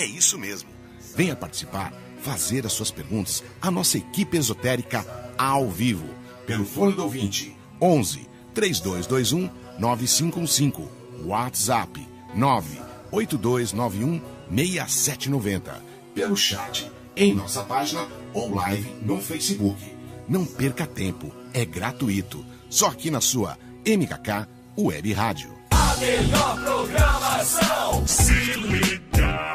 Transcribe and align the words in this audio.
É 0.00 0.04
isso 0.06 0.38
mesmo. 0.38 0.70
Venha 1.14 1.36
participar, 1.36 1.92
fazer 2.22 2.64
as 2.64 2.72
suas 2.72 2.90
perguntas 2.90 3.44
à 3.60 3.70
nossa 3.70 3.98
equipe 3.98 4.38
esotérica 4.38 5.04
ao 5.36 5.68
vivo, 5.68 6.08
pelo 6.46 6.64
fone 6.64 6.94
do 6.94 7.02
ouvinte 7.02 7.54
11 7.78 8.26
3221 8.54 9.50
9515, 9.78 10.88
WhatsApp 11.26 12.08
98291 12.34 14.22
6790, 14.48 15.84
pelo 16.14 16.34
chat 16.34 16.90
em 17.14 17.34
nossa 17.34 17.62
página 17.62 18.08
ou 18.32 18.54
live 18.54 18.90
no 19.02 19.20
Facebook. 19.20 19.78
Não 20.26 20.46
perca 20.46 20.86
tempo, 20.86 21.30
é 21.52 21.66
gratuito. 21.66 22.42
Só 22.70 22.86
aqui 22.86 23.10
na 23.10 23.20
sua 23.20 23.58
MKK 23.86 24.48
Web 24.78 25.12
Rádio. 25.12 25.50
A 25.72 25.94
melhor 25.96 26.64
programação. 26.64 28.06
Se 28.06 28.32
liga. 28.54 28.99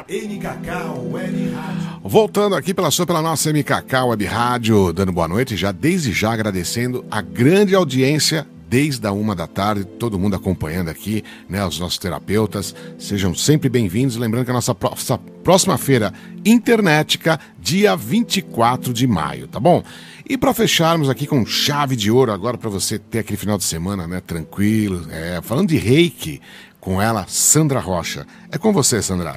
MKK 0.08 1.10
Web 1.12 1.50
Rádio. 1.50 2.00
Voltando 2.04 2.54
aqui 2.54 2.72
pela 2.72 2.90
sua, 2.90 3.04
pela 3.06 3.20
nossa 3.20 3.50
MKK 3.52 4.02
Web 4.06 4.24
Rádio, 4.24 4.92
dando 4.92 5.10
boa 5.12 5.26
noite, 5.26 5.56
já 5.56 5.72
desde 5.72 6.12
já 6.12 6.32
agradecendo 6.32 7.04
a 7.10 7.20
grande 7.20 7.74
audiência 7.74 8.46
desde 8.68 9.06
a 9.06 9.12
uma 9.12 9.34
da 9.34 9.46
tarde, 9.46 9.84
todo 9.84 10.18
mundo 10.18 10.34
acompanhando 10.34 10.88
aqui, 10.88 11.22
né, 11.48 11.64
os 11.64 11.78
nossos 11.78 11.98
terapeutas. 11.98 12.74
Sejam 12.98 13.32
sempre 13.34 13.68
bem-vindos. 13.68 14.16
Lembrando 14.16 14.44
que 14.44 14.50
a 14.50 14.54
nossa 14.54 14.74
pró- 14.74 14.90
nossa 14.90 15.18
próxima 15.42 15.78
feira 15.78 16.12
internetica, 16.44 17.38
dia 17.60 17.96
24 17.96 18.92
de 18.92 19.06
maio, 19.06 19.46
tá 19.46 19.60
bom? 19.60 19.82
E 20.28 20.36
para 20.36 20.52
fecharmos 20.52 21.08
aqui 21.08 21.26
com 21.28 21.46
chave 21.46 21.94
de 21.94 22.10
ouro, 22.10 22.32
agora 22.32 22.58
para 22.58 22.68
você 22.70 22.98
ter 22.98 23.20
aquele 23.20 23.36
final 23.36 23.56
de 23.56 23.62
semana, 23.64 24.06
né, 24.06 24.20
tranquilo, 24.24 25.06
é, 25.10 25.40
falando 25.42 25.68
de 25.68 25.76
reiki, 25.76 26.40
com 26.80 27.00
ela, 27.00 27.24
Sandra 27.28 27.78
Rocha. 27.80 28.26
É 28.50 28.58
com 28.58 28.72
você, 28.72 29.00
Sandra. 29.00 29.36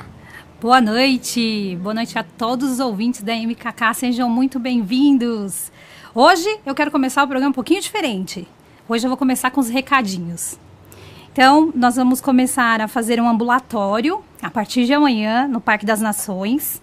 Boa 0.62 0.82
noite, 0.82 1.78
boa 1.82 1.94
noite 1.94 2.20
a 2.20 2.24
todos 2.24 2.70
os 2.70 2.80
ouvintes 2.82 3.22
da 3.22 3.34
MKK, 3.34 3.94
sejam 3.94 4.30
muito 4.30 4.60
bem-vindos. 4.60 5.72
Hoje 6.14 6.60
eu 6.66 6.76
quero 6.76 6.92
começar 6.92 7.24
o 7.24 7.28
programa 7.28 7.52
um 7.52 7.54
pouquinho 7.54 7.80
diferente. 7.80 8.46
Hoje 8.86 9.06
eu 9.06 9.10
vou 9.10 9.16
começar 9.16 9.52
com 9.52 9.62
os 9.62 9.70
recadinhos. 9.70 10.60
Então, 11.32 11.72
nós 11.74 11.96
vamos 11.96 12.20
começar 12.20 12.82
a 12.82 12.90
fazer 12.90 13.22
um 13.22 13.30
ambulatório 13.30 14.22
a 14.42 14.52
partir 14.52 14.86
de 14.86 14.92
amanhã 14.94 15.48
no 15.48 15.62
Parque 15.62 15.86
das 15.86 16.02
Nações. 16.02 16.82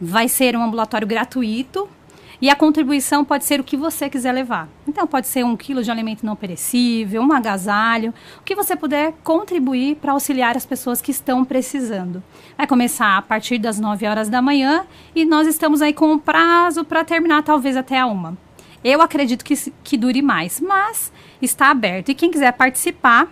Vai 0.00 0.26
ser 0.26 0.56
um 0.56 0.62
ambulatório 0.64 1.06
gratuito 1.06 1.88
e 2.42 2.50
a 2.50 2.56
contribuição 2.56 3.24
pode 3.24 3.44
ser 3.44 3.60
o 3.60 3.64
que 3.64 3.76
você 3.76 4.10
quiser 4.10 4.32
levar. 4.32 4.68
Então, 4.84 5.06
pode 5.06 5.28
ser 5.28 5.44
um 5.44 5.56
quilo 5.56 5.80
de 5.80 5.92
alimento 5.92 6.26
não 6.26 6.34
perecível, 6.34 7.22
um 7.22 7.32
agasalho, 7.32 8.12
o 8.40 8.42
que 8.42 8.56
você 8.56 8.74
puder 8.74 9.14
contribuir 9.22 9.94
para 9.94 10.10
auxiliar 10.10 10.56
as 10.56 10.66
pessoas 10.66 11.00
que 11.00 11.12
estão 11.12 11.44
precisando. 11.44 12.20
Vai 12.58 12.66
começar 12.66 13.16
a 13.16 13.22
partir 13.22 13.58
das 13.58 13.78
9 13.78 14.08
horas 14.08 14.28
da 14.28 14.42
manhã 14.42 14.84
e 15.14 15.24
nós 15.24 15.46
estamos 15.46 15.80
aí 15.80 15.92
com 15.92 16.10
um 16.14 16.18
prazo 16.18 16.84
para 16.84 17.04
terminar 17.04 17.44
talvez 17.44 17.76
até 17.76 18.00
a 18.00 18.06
uma. 18.06 18.36
Eu 18.82 19.00
acredito 19.00 19.44
que, 19.44 19.54
que 19.84 19.96
dure 19.96 20.20
mais, 20.20 20.60
mas 20.60 21.12
está 21.40 21.70
aberto. 21.70 22.08
E 22.08 22.14
quem 22.14 22.28
quiser 22.28 22.50
participar, 22.54 23.28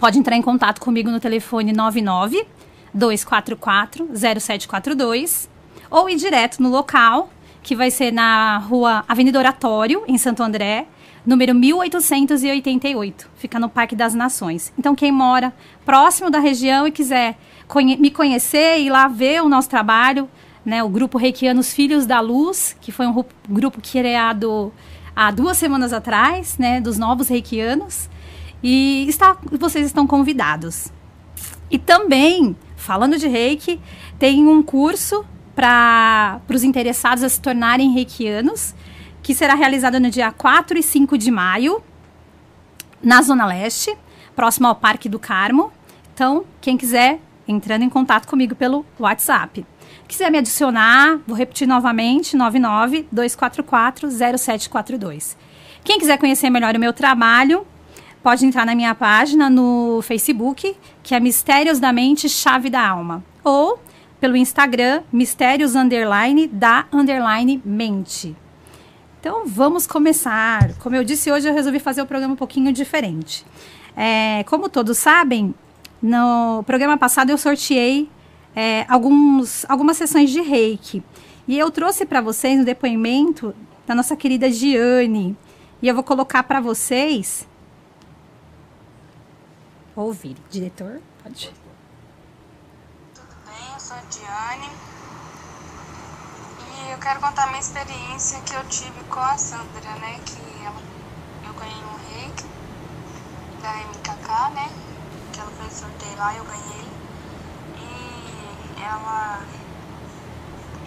pode 0.00 0.18
entrar 0.18 0.34
em 0.34 0.42
contato 0.42 0.80
comigo 0.80 1.08
no 1.08 1.20
telefone 1.20 1.72
99 1.72 2.44
244 2.92 4.08
0742 4.12 5.48
ou 5.88 6.10
ir 6.10 6.16
direto 6.16 6.60
no 6.60 6.68
local, 6.68 7.30
que 7.64 7.74
vai 7.74 7.90
ser 7.90 8.12
na 8.12 8.58
rua 8.58 9.04
Avenida 9.08 9.38
Oratório, 9.38 10.04
em 10.06 10.18
Santo 10.18 10.42
André, 10.42 10.86
número 11.26 11.54
1888. 11.54 13.28
Fica 13.36 13.58
no 13.58 13.68
Parque 13.70 13.96
das 13.96 14.14
Nações. 14.14 14.72
Então, 14.78 14.94
quem 14.94 15.10
mora 15.10 15.52
próximo 15.84 16.30
da 16.30 16.38
região 16.38 16.86
e 16.86 16.92
quiser 16.92 17.36
conhe 17.66 17.96
me 17.96 18.10
conhecer 18.10 18.78
e 18.78 18.86
ir 18.86 18.90
lá 18.90 19.08
ver 19.08 19.42
o 19.42 19.48
nosso 19.48 19.68
trabalho, 19.70 20.28
né, 20.64 20.82
o 20.84 20.88
grupo 20.88 21.16
Reikianos 21.16 21.72
Filhos 21.72 22.04
da 22.04 22.20
Luz, 22.20 22.76
que 22.80 22.92
foi 22.92 23.06
um 23.06 23.12
ru- 23.12 23.24
grupo 23.48 23.80
criado 23.80 24.70
há 25.16 25.30
duas 25.30 25.56
semanas 25.56 25.92
atrás, 25.94 26.58
né, 26.58 26.80
dos 26.82 26.98
novos 26.98 27.28
reikianos. 27.28 28.08
E 28.62 29.06
está, 29.08 29.36
vocês 29.58 29.86
estão 29.86 30.06
convidados. 30.06 30.88
E 31.70 31.78
também, 31.78 32.54
falando 32.76 33.16
de 33.18 33.26
reiki, 33.26 33.80
tem 34.18 34.46
um 34.46 34.62
curso 34.62 35.24
para 35.54 36.40
os 36.48 36.64
interessados 36.64 37.22
a 37.22 37.28
se 37.28 37.40
tornarem 37.40 37.92
reikianos, 37.92 38.74
que 39.22 39.34
será 39.34 39.54
realizado 39.54 40.00
no 40.00 40.10
dia 40.10 40.30
4 40.30 40.78
e 40.78 40.82
5 40.82 41.16
de 41.16 41.30
maio, 41.30 41.82
na 43.02 43.22
Zona 43.22 43.46
Leste, 43.46 43.96
próximo 44.34 44.66
ao 44.66 44.74
Parque 44.74 45.08
do 45.08 45.18
Carmo. 45.18 45.72
Então, 46.12 46.44
quem 46.60 46.76
quiser, 46.76 47.20
entrando 47.46 47.82
em 47.82 47.88
contato 47.88 48.26
comigo 48.26 48.54
pelo 48.54 48.84
WhatsApp. 48.98 49.64
Quiser 50.08 50.30
me 50.30 50.38
adicionar, 50.38 51.18
vou 51.26 51.36
repetir 51.36 51.66
novamente, 51.66 52.36
99 52.36 53.06
244 53.10 54.10
0742. 54.10 55.36
Quem 55.82 55.98
quiser 55.98 56.18
conhecer 56.18 56.50
melhor 56.50 56.74
o 56.74 56.80
meu 56.80 56.92
trabalho, 56.92 57.66
pode 58.22 58.46
entrar 58.46 58.64
na 58.64 58.74
minha 58.74 58.94
página 58.94 59.50
no 59.50 60.00
Facebook, 60.02 60.74
que 61.02 61.14
é 61.14 61.20
Mistérios 61.20 61.78
da 61.78 61.92
Mente 61.92 62.28
Chave 62.28 62.70
da 62.70 62.86
Alma. 62.88 63.22
Ou 63.42 63.78
pelo 64.24 64.38
Instagram, 64.38 65.02
Mistérios 65.12 65.74
Underline 65.74 66.46
da 66.46 66.86
Underline 66.90 67.60
Mente. 67.62 68.34
Então 69.20 69.46
vamos 69.46 69.86
começar. 69.86 70.72
Como 70.78 70.96
eu 70.96 71.04
disse, 71.04 71.30
hoje 71.30 71.46
eu 71.46 71.52
resolvi 71.52 71.78
fazer 71.78 72.00
o 72.00 72.06
programa 72.06 72.32
um 72.32 72.36
pouquinho 72.36 72.72
diferente. 72.72 73.44
É, 73.94 74.42
como 74.44 74.70
todos 74.70 74.96
sabem, 74.96 75.54
no 76.00 76.62
programa 76.62 76.96
passado 76.96 77.28
eu 77.28 77.36
sorteei 77.36 78.08
é, 78.56 78.86
alguns, 78.88 79.66
algumas 79.68 79.98
sessões 79.98 80.30
de 80.30 80.40
reiki. 80.40 81.02
E 81.46 81.58
eu 81.58 81.70
trouxe 81.70 82.06
para 82.06 82.22
vocês 82.22 82.58
um 82.58 82.64
depoimento 82.64 83.54
da 83.86 83.94
nossa 83.94 84.16
querida 84.16 84.50
Giane. 84.50 85.36
E 85.82 85.88
eu 85.88 85.94
vou 85.94 86.02
colocar 86.02 86.42
para 86.44 86.62
vocês 86.62 87.46
ouvir. 89.94 90.34
Diretor, 90.50 91.02
pode. 91.22 91.52
Sou 93.94 94.00
a 94.00 94.06
Diane 94.10 94.70
e 96.58 96.90
eu 96.90 96.98
quero 96.98 97.20
contar 97.20 97.46
minha 97.46 97.60
experiência 97.60 98.40
que 98.40 98.52
eu 98.52 98.64
tive 98.64 99.04
com 99.04 99.20
a 99.20 99.38
Sandra, 99.38 99.94
né? 100.00 100.18
Que 100.26 100.64
ela, 100.64 100.82
eu 101.46 101.54
ganhei 101.54 101.84
um 101.84 101.96
reiki 102.08 102.44
da 103.62 103.72
MKK, 103.86 104.50
né? 104.54 104.68
Que 105.32 105.40
ela 105.40 105.50
fez 105.52 105.74
sorteio 105.74 106.16
lá 106.16 106.34
eu 106.34 106.44
ganhei. 106.44 106.88
E 107.78 108.82
ela 108.82 109.42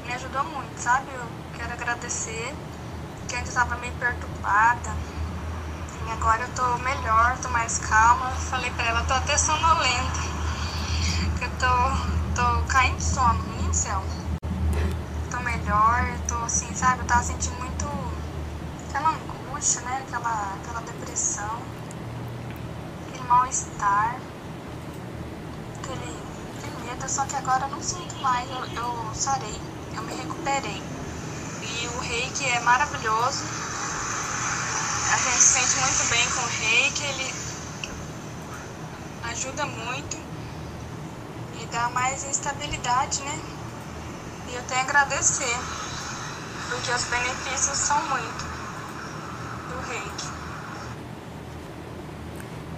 me 0.06 0.14
ajudou 0.14 0.44
muito, 0.44 0.78
sabe? 0.78 1.10
Eu 1.14 1.28
quero 1.56 1.72
agradecer, 1.72 2.54
que 3.30 3.36
antes 3.38 3.50
estava 3.50 3.78
meio 3.78 3.94
perturbada. 3.94 4.92
E 6.06 6.12
agora 6.12 6.42
eu 6.44 6.50
tô 6.54 6.78
melhor, 6.80 7.38
tô 7.42 7.48
mais 7.50 7.78
calma. 7.78 8.32
Falei 8.32 8.70
pra 8.72 8.86
ela, 8.86 9.02
tô 9.04 9.14
até 9.14 9.38
sonolenta. 9.38 10.20
Que 11.38 11.46
eu 11.46 11.52
tô, 11.58 12.27
tô 12.38 12.64
caindo 12.68 12.98
de 12.98 13.04
sono, 13.04 13.44
menino 13.46 13.70
do 13.70 13.74
céu. 13.74 14.00
Tô 15.32 15.40
melhor, 15.40 16.20
tô 16.28 16.36
assim, 16.44 16.72
sabe? 16.76 17.02
Eu 17.02 17.08
tava 17.08 17.24
sentindo 17.24 17.56
muito 17.56 17.86
aquela 18.88 19.10
angústia, 19.10 19.82
né? 19.82 20.04
Aquela, 20.06 20.54
aquela 20.54 20.82
depressão, 20.82 21.60
aquele 23.08 23.24
mal-estar, 23.24 24.22
aquele, 25.82 26.24
aquele 26.56 26.78
medo. 26.86 27.10
Só 27.10 27.26
que 27.26 27.36
agora 27.36 27.66
eu 27.66 27.72
não 27.72 27.82
sinto 27.82 28.16
mais, 28.22 28.48
eu, 28.52 28.66
eu 28.84 29.16
sarei, 29.16 29.60
eu 29.96 30.04
me 30.04 30.14
recuperei. 30.14 30.84
E 31.64 31.88
o 31.88 32.00
reiki 32.02 32.46
é 32.46 32.60
maravilhoso. 32.60 33.46
A 35.12 35.18
gente 35.18 35.42
se 35.42 35.60
sente 35.60 35.76
muito 35.80 36.10
bem 36.12 36.30
com 36.30 36.42
o 36.42 36.46
reiki, 36.46 37.04
ele 37.04 37.34
ajuda 39.24 39.66
muito 39.66 40.27
dá 41.72 41.90
mais 41.90 42.24
estabilidade, 42.30 43.22
né? 43.24 43.40
E 44.50 44.56
eu 44.56 44.64
tenho 44.64 44.82
a 44.82 44.84
agradecer, 44.84 45.58
porque 46.70 46.92
os 46.92 47.04
benefícios 47.06 47.78
são 47.78 47.98
muito 48.10 48.46
do 49.70 49.90
reiki. 49.90 50.28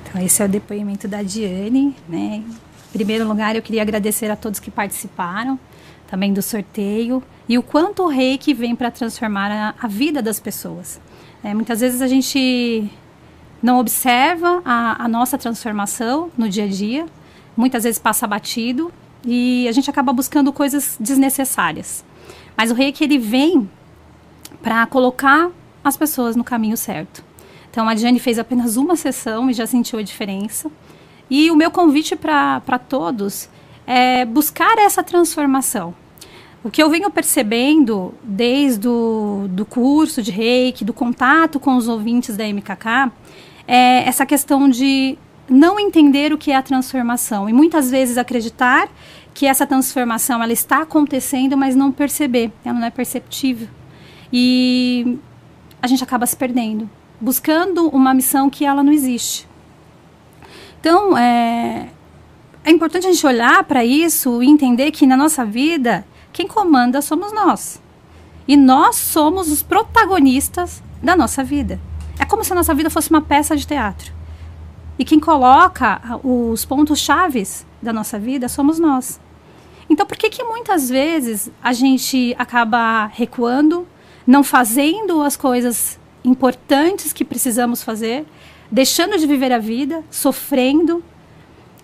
Então, 0.03 0.21
esse 0.21 0.41
é 0.41 0.45
o 0.45 0.49
depoimento 0.49 1.07
da 1.07 1.21
Diane, 1.21 1.95
né? 2.07 2.43
Em 2.43 2.91
primeiro 2.91 3.27
lugar, 3.27 3.55
eu 3.55 3.61
queria 3.61 3.83
agradecer 3.83 4.31
a 4.31 4.35
todos 4.35 4.59
que 4.59 4.71
participaram, 4.71 5.59
também 6.07 6.33
do 6.33 6.41
sorteio, 6.41 7.21
e 7.47 7.57
o 7.57 7.63
quanto 7.63 8.03
o 8.03 8.07
reiki 8.07 8.53
vem 8.53 8.75
para 8.75 8.89
transformar 8.89 9.51
a, 9.51 9.75
a 9.79 9.87
vida 9.87 10.21
das 10.21 10.39
pessoas. 10.39 10.99
É, 11.43 11.53
muitas 11.53 11.81
vezes 11.81 12.01
a 12.01 12.07
gente 12.07 12.91
não 13.61 13.79
observa 13.79 14.61
a, 14.65 15.03
a 15.03 15.07
nossa 15.07 15.37
transformação 15.37 16.31
no 16.37 16.49
dia 16.49 16.63
a 16.63 16.67
dia, 16.67 17.05
muitas 17.59 17.83
vezes 17.83 17.99
passa 17.99 18.25
batido 18.25 18.89
e 19.25 19.67
a 19.67 19.71
gente 19.73 19.89
acaba 19.89 20.13
buscando 20.13 20.53
coisas 20.53 20.95
desnecessárias. 20.97 22.05
Mas 22.55 22.71
o 22.71 22.73
reiki 22.73 23.03
ele 23.03 23.17
vem 23.17 23.69
para 24.61 24.85
colocar 24.85 25.51
as 25.83 25.97
pessoas 25.97 26.37
no 26.37 26.43
caminho 26.43 26.77
certo. 26.77 27.21
Então 27.69 27.87
a 27.87 27.93
Diane 27.93 28.17
fez 28.17 28.39
apenas 28.39 28.77
uma 28.77 28.95
sessão 28.95 29.49
e 29.49 29.53
já 29.53 29.67
sentiu 29.67 29.99
a 29.99 30.01
diferença. 30.01 30.71
E 31.29 31.51
o 31.51 31.55
meu 31.55 31.69
convite 31.69 32.15
para 32.15 32.79
todos 32.79 33.49
é 33.85 34.23
buscar 34.23 34.77
essa 34.77 35.03
transformação. 35.03 35.93
O 36.63 36.69
que 36.69 36.81
eu 36.81 36.89
venho 36.89 37.11
percebendo 37.11 38.13
desde 38.23 38.87
o 38.87 39.47
do 39.49 39.65
curso 39.65 40.21
de 40.21 40.31
reiki, 40.31 40.85
do 40.85 40.93
contato 40.93 41.59
com 41.59 41.75
os 41.75 41.89
ouvintes 41.89 42.37
da 42.37 42.45
MKK, 42.45 43.11
é 43.67 44.07
essa 44.07 44.25
questão 44.25 44.69
de 44.69 45.17
não 45.49 45.79
entender 45.79 46.31
o 46.31 46.37
que 46.37 46.51
é 46.51 46.55
a 46.55 46.61
transformação 46.61 47.49
e 47.49 47.53
muitas 47.53 47.89
vezes 47.89 48.17
acreditar 48.17 48.87
que 49.33 49.45
essa 49.45 49.65
transformação 49.65 50.41
ela 50.43 50.53
está 50.53 50.81
acontecendo, 50.81 51.57
mas 51.57 51.75
não 51.75 51.91
perceber, 51.91 52.51
ela 52.63 52.77
não 52.77 52.87
é 52.87 52.89
perceptível. 52.89 53.67
E 54.31 55.17
a 55.81 55.87
gente 55.87 56.03
acaba 56.03 56.25
se 56.25 56.35
perdendo, 56.35 56.89
buscando 57.19 57.87
uma 57.89 58.13
missão 58.13 58.49
que 58.49 58.65
ela 58.65 58.83
não 58.83 58.91
existe. 58.91 59.47
Então, 60.79 61.17
é, 61.17 61.89
é 62.63 62.71
importante 62.71 63.07
a 63.07 63.11
gente 63.11 63.25
olhar 63.25 63.63
para 63.63 63.83
isso 63.83 64.43
e 64.43 64.47
entender 64.47 64.91
que 64.91 65.07
na 65.07 65.17
nossa 65.17 65.45
vida, 65.45 66.05
quem 66.31 66.47
comanda 66.47 67.01
somos 67.01 67.33
nós. 67.33 67.81
E 68.47 68.55
nós 68.57 68.95
somos 68.95 69.51
os 69.51 69.61
protagonistas 69.61 70.81
da 71.01 71.15
nossa 71.15 71.43
vida. 71.43 71.79
É 72.19 72.25
como 72.25 72.43
se 72.43 72.51
a 72.51 72.55
nossa 72.55 72.73
vida 72.73 72.89
fosse 72.89 73.09
uma 73.09 73.21
peça 73.21 73.55
de 73.55 73.65
teatro. 73.65 74.18
E 74.99 75.05
quem 75.05 75.17
coloca 75.17 76.19
os 76.21 76.65
pontos 76.65 76.99
chaves 76.99 77.65
da 77.81 77.93
nossa 77.93 78.19
vida 78.19 78.49
somos 78.49 78.77
nós. 78.77 79.17
Então, 79.89 80.05
por 80.05 80.17
que 80.17 80.29
que 80.29 80.43
muitas 80.43 80.89
vezes 80.89 81.49
a 81.63 81.71
gente 81.71 82.35
acaba 82.37 83.05
recuando, 83.05 83.87
não 84.27 84.43
fazendo 84.43 85.21
as 85.21 85.37
coisas 85.37 85.97
importantes 86.23 87.13
que 87.13 87.23
precisamos 87.23 87.81
fazer, 87.81 88.25
deixando 88.69 89.17
de 89.17 89.25
viver 89.25 89.53
a 89.53 89.57
vida, 89.57 90.03
sofrendo? 90.11 91.01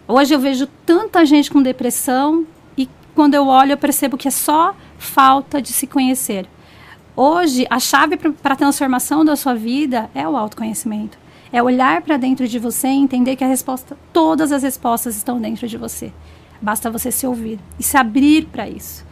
Hoje 0.05 0.35
eu 0.35 0.39
vejo 0.39 0.67
tanta 0.85 1.25
gente 1.25 1.49
com 1.49 1.63
depressão 1.63 2.45
e 2.77 2.87
quando 3.15 3.33
eu 3.33 3.47
olho 3.47 3.71
eu 3.71 3.77
percebo 3.77 4.17
que 4.17 4.27
é 4.27 4.31
só 4.31 4.75
falta 4.99 5.61
de 5.61 5.71
se 5.71 5.87
conhecer. 5.87 6.47
Hoje, 7.15 7.65
a 7.69 7.79
chave 7.79 8.17
para 8.17 8.53
a 8.53 8.57
transformação 8.57 9.23
da 9.23 9.37
sua 9.37 9.55
vida 9.55 10.09
é 10.13 10.27
o 10.27 10.35
autoconhecimento. 10.35 11.24
É 11.51 11.61
olhar 11.61 12.01
para 12.01 12.17
dentro 12.17 12.47
de 12.47 12.59
você 12.59 12.87
e 12.87 12.91
entender 12.91 13.35
que 13.35 13.43
a 13.43 13.47
resposta, 13.47 13.97
todas 14.11 14.51
as 14.51 14.63
respostas 14.63 15.15
estão 15.15 15.39
dentro 15.39 15.67
de 15.67 15.77
você. 15.77 16.11
Basta 16.61 16.89
você 16.89 17.11
se 17.11 17.27
ouvir 17.27 17.59
e 17.79 17.83
se 17.83 17.97
abrir 17.97 18.45
para 18.45 18.67
isso. 18.67 19.05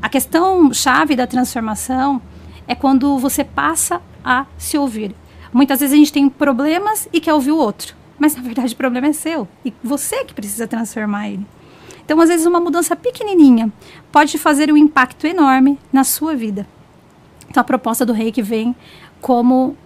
A 0.00 0.08
questão 0.08 0.72
chave 0.72 1.14
da 1.14 1.26
transformação 1.26 2.22
é 2.66 2.74
quando 2.74 3.18
você 3.18 3.44
passa 3.44 4.00
a 4.24 4.46
se 4.56 4.78
ouvir. 4.78 5.14
Muitas 5.52 5.80
vezes 5.80 5.94
a 5.94 5.96
gente 5.96 6.12
tem 6.12 6.28
problemas 6.28 7.08
e 7.12 7.20
quer 7.20 7.34
ouvir 7.34 7.50
o 7.50 7.58
outro, 7.58 7.94
mas 8.18 8.36
na 8.36 8.42
verdade 8.42 8.72
o 8.72 8.76
problema 8.76 9.08
é 9.08 9.12
seu 9.12 9.48
e 9.64 9.72
você 9.82 10.24
que 10.24 10.32
precisa 10.32 10.66
transformar 10.66 11.28
ele. 11.28 11.46
Então, 12.10 12.20
às 12.20 12.28
vezes, 12.28 12.44
uma 12.44 12.58
mudança 12.58 12.96
pequenininha 12.96 13.72
pode 14.10 14.36
fazer 14.36 14.72
um 14.72 14.76
impacto 14.76 15.28
enorme 15.28 15.78
na 15.92 16.02
sua 16.02 16.34
vida. 16.34 16.66
Então, 17.48 17.60
a 17.60 17.64
proposta 17.64 18.04
do 18.04 18.12
Reiki 18.12 18.42
vem 18.42 18.74
como 19.20 19.76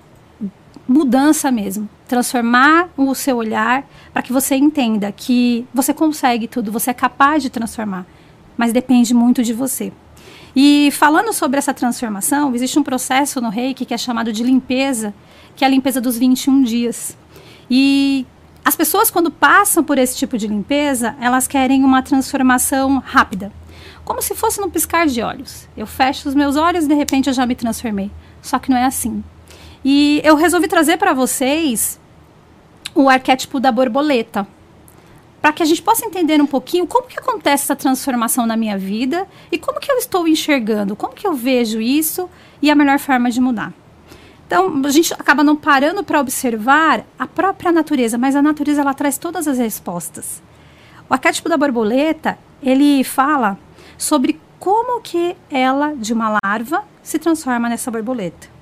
mudança 0.87 1.51
mesmo, 1.51 1.89
transformar 2.07 2.89
o 2.97 3.15
seu 3.15 3.37
olhar 3.37 3.87
para 4.13 4.23
que 4.23 4.33
você 4.33 4.55
entenda 4.57 5.11
que 5.11 5.67
você 5.73 5.95
consegue 5.95 6.47
tudo, 6.47 6.71
você 6.71 6.91
é 6.91 6.95
capaz 6.95 7.43
de 7.43 7.51
transformar, 7.51 8.07
mas 8.57 8.73
depende 8.73 9.15
muito 9.15 9.43
de 9.43 9.53
você. 9.53 9.93
E 10.55 10.91
falando 10.93 11.33
sobre 11.33 11.59
essa 11.59 11.75
transformação, 11.75 12.55
existe 12.55 12.79
um 12.79 12.83
processo 12.83 13.41
no 13.41 13.49
Reiki 13.49 13.85
que 13.85 13.95
é 13.95 13.99
chamado 13.99 14.33
de 14.33 14.45
limpeza, 14.45 15.13
que 15.57 15.65
é 15.65 15.67
a 15.67 15.71
limpeza 15.71 16.01
dos 16.01 16.17
21 16.17 16.63
dias. 16.63 17.17
E 17.69 18.25
as 18.65 18.77
pessoas 18.77 19.11
quando 19.11 19.31
passam 19.31 19.83
por 19.83 19.99
esse 19.99 20.17
tipo 20.17 20.39
de 20.39 20.47
limpeza, 20.47 21.17
elas 21.21 21.49
querem 21.49 21.83
uma 21.83 22.03
transformação 22.03 22.99
rápida, 23.05 23.53
como 24.05 24.23
se 24.23 24.35
fosse 24.35 24.61
num 24.61 24.71
piscar 24.71 25.07
de 25.07 25.23
olhos. 25.23 25.67
Eu 25.77 25.87
fecho 25.87 26.29
os 26.29 26.35
meus 26.35 26.57
olhos 26.57 26.85
e 26.85 26.89
de 26.89 26.95
repente 26.95 27.29
eu 27.29 27.33
já 27.33 27.45
me 27.47 27.55
transformei. 27.55 28.11
Só 28.41 28.59
que 28.59 28.71
não 28.71 28.77
é 28.77 28.85
assim. 28.85 29.25
E 29.85 30.23
eu 30.25 30.35
resolvi 30.35 30.67
trazer 30.67 30.97
para 30.97 31.13
vocês 31.13 32.01
o 32.95 33.09
arquétipo 33.09 33.61
da 33.61 33.71
borboleta, 33.71 34.47
para 35.43 35.53
que 35.53 35.63
a 35.63 35.67
gente 35.67 35.83
possa 35.83 36.07
entender 36.07 36.41
um 36.41 36.47
pouquinho 36.47 36.87
como 36.87 37.07
que 37.07 37.19
acontece 37.19 37.65
essa 37.65 37.77
transformação 37.77 38.47
na 38.47 38.57
minha 38.57 38.79
vida 38.79 39.27
e 39.53 39.59
como 39.59 39.79
que 39.79 39.93
eu 39.93 39.99
estou 39.99 40.27
enxergando, 40.27 40.97
como 40.97 41.13
que 41.13 41.27
eu 41.27 41.35
vejo 41.35 41.83
isso 41.83 42.31
e 42.63 42.71
a 42.71 42.75
melhor 42.75 42.99
forma 42.99 43.31
de 43.31 43.41
mudar. 43.43 43.75
Então, 44.47 44.81
a 44.83 44.91
gente 44.91 45.13
acaba 45.13 45.45
não 45.45 45.55
parando 45.55 46.03
para 46.03 46.21
observar 46.21 47.05
a 47.19 47.27
própria 47.27 47.71
natureza, 47.71 48.17
mas 48.17 48.35
a 48.35 48.41
natureza 48.41 48.81
ela 48.81 48.95
traz 48.95 49.19
todas 49.19 49.47
as 49.47 49.59
respostas. 49.59 50.43
O 51.11 51.13
arquétipo 51.13 51.49
da 51.49 51.59
borboleta, 51.59 52.39
ele 52.63 53.05
fala 53.05 53.59
sobre 53.99 54.41
como 54.59 55.03
que 55.03 55.37
ela, 55.51 55.95
de 55.95 56.15
uma 56.15 56.39
larva, 56.43 56.85
se 57.03 57.19
transforma 57.19 57.69
nessa 57.69 57.91
borboleta. 57.91 58.54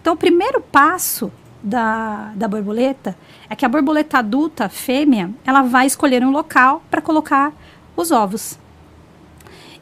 Então, 0.00 0.14
o 0.14 0.16
primeiro 0.16 0.60
passo 0.60 1.30
da, 1.62 2.32
da 2.34 2.48
borboleta 2.48 3.16
é 3.48 3.56
que 3.56 3.64
a 3.64 3.68
borboleta 3.68 4.18
adulta, 4.18 4.68
fêmea, 4.68 5.30
ela 5.44 5.62
vai 5.62 5.86
escolher 5.86 6.24
um 6.24 6.30
local 6.30 6.82
para 6.90 7.02
colocar 7.02 7.52
os 7.96 8.10
ovos. 8.10 8.58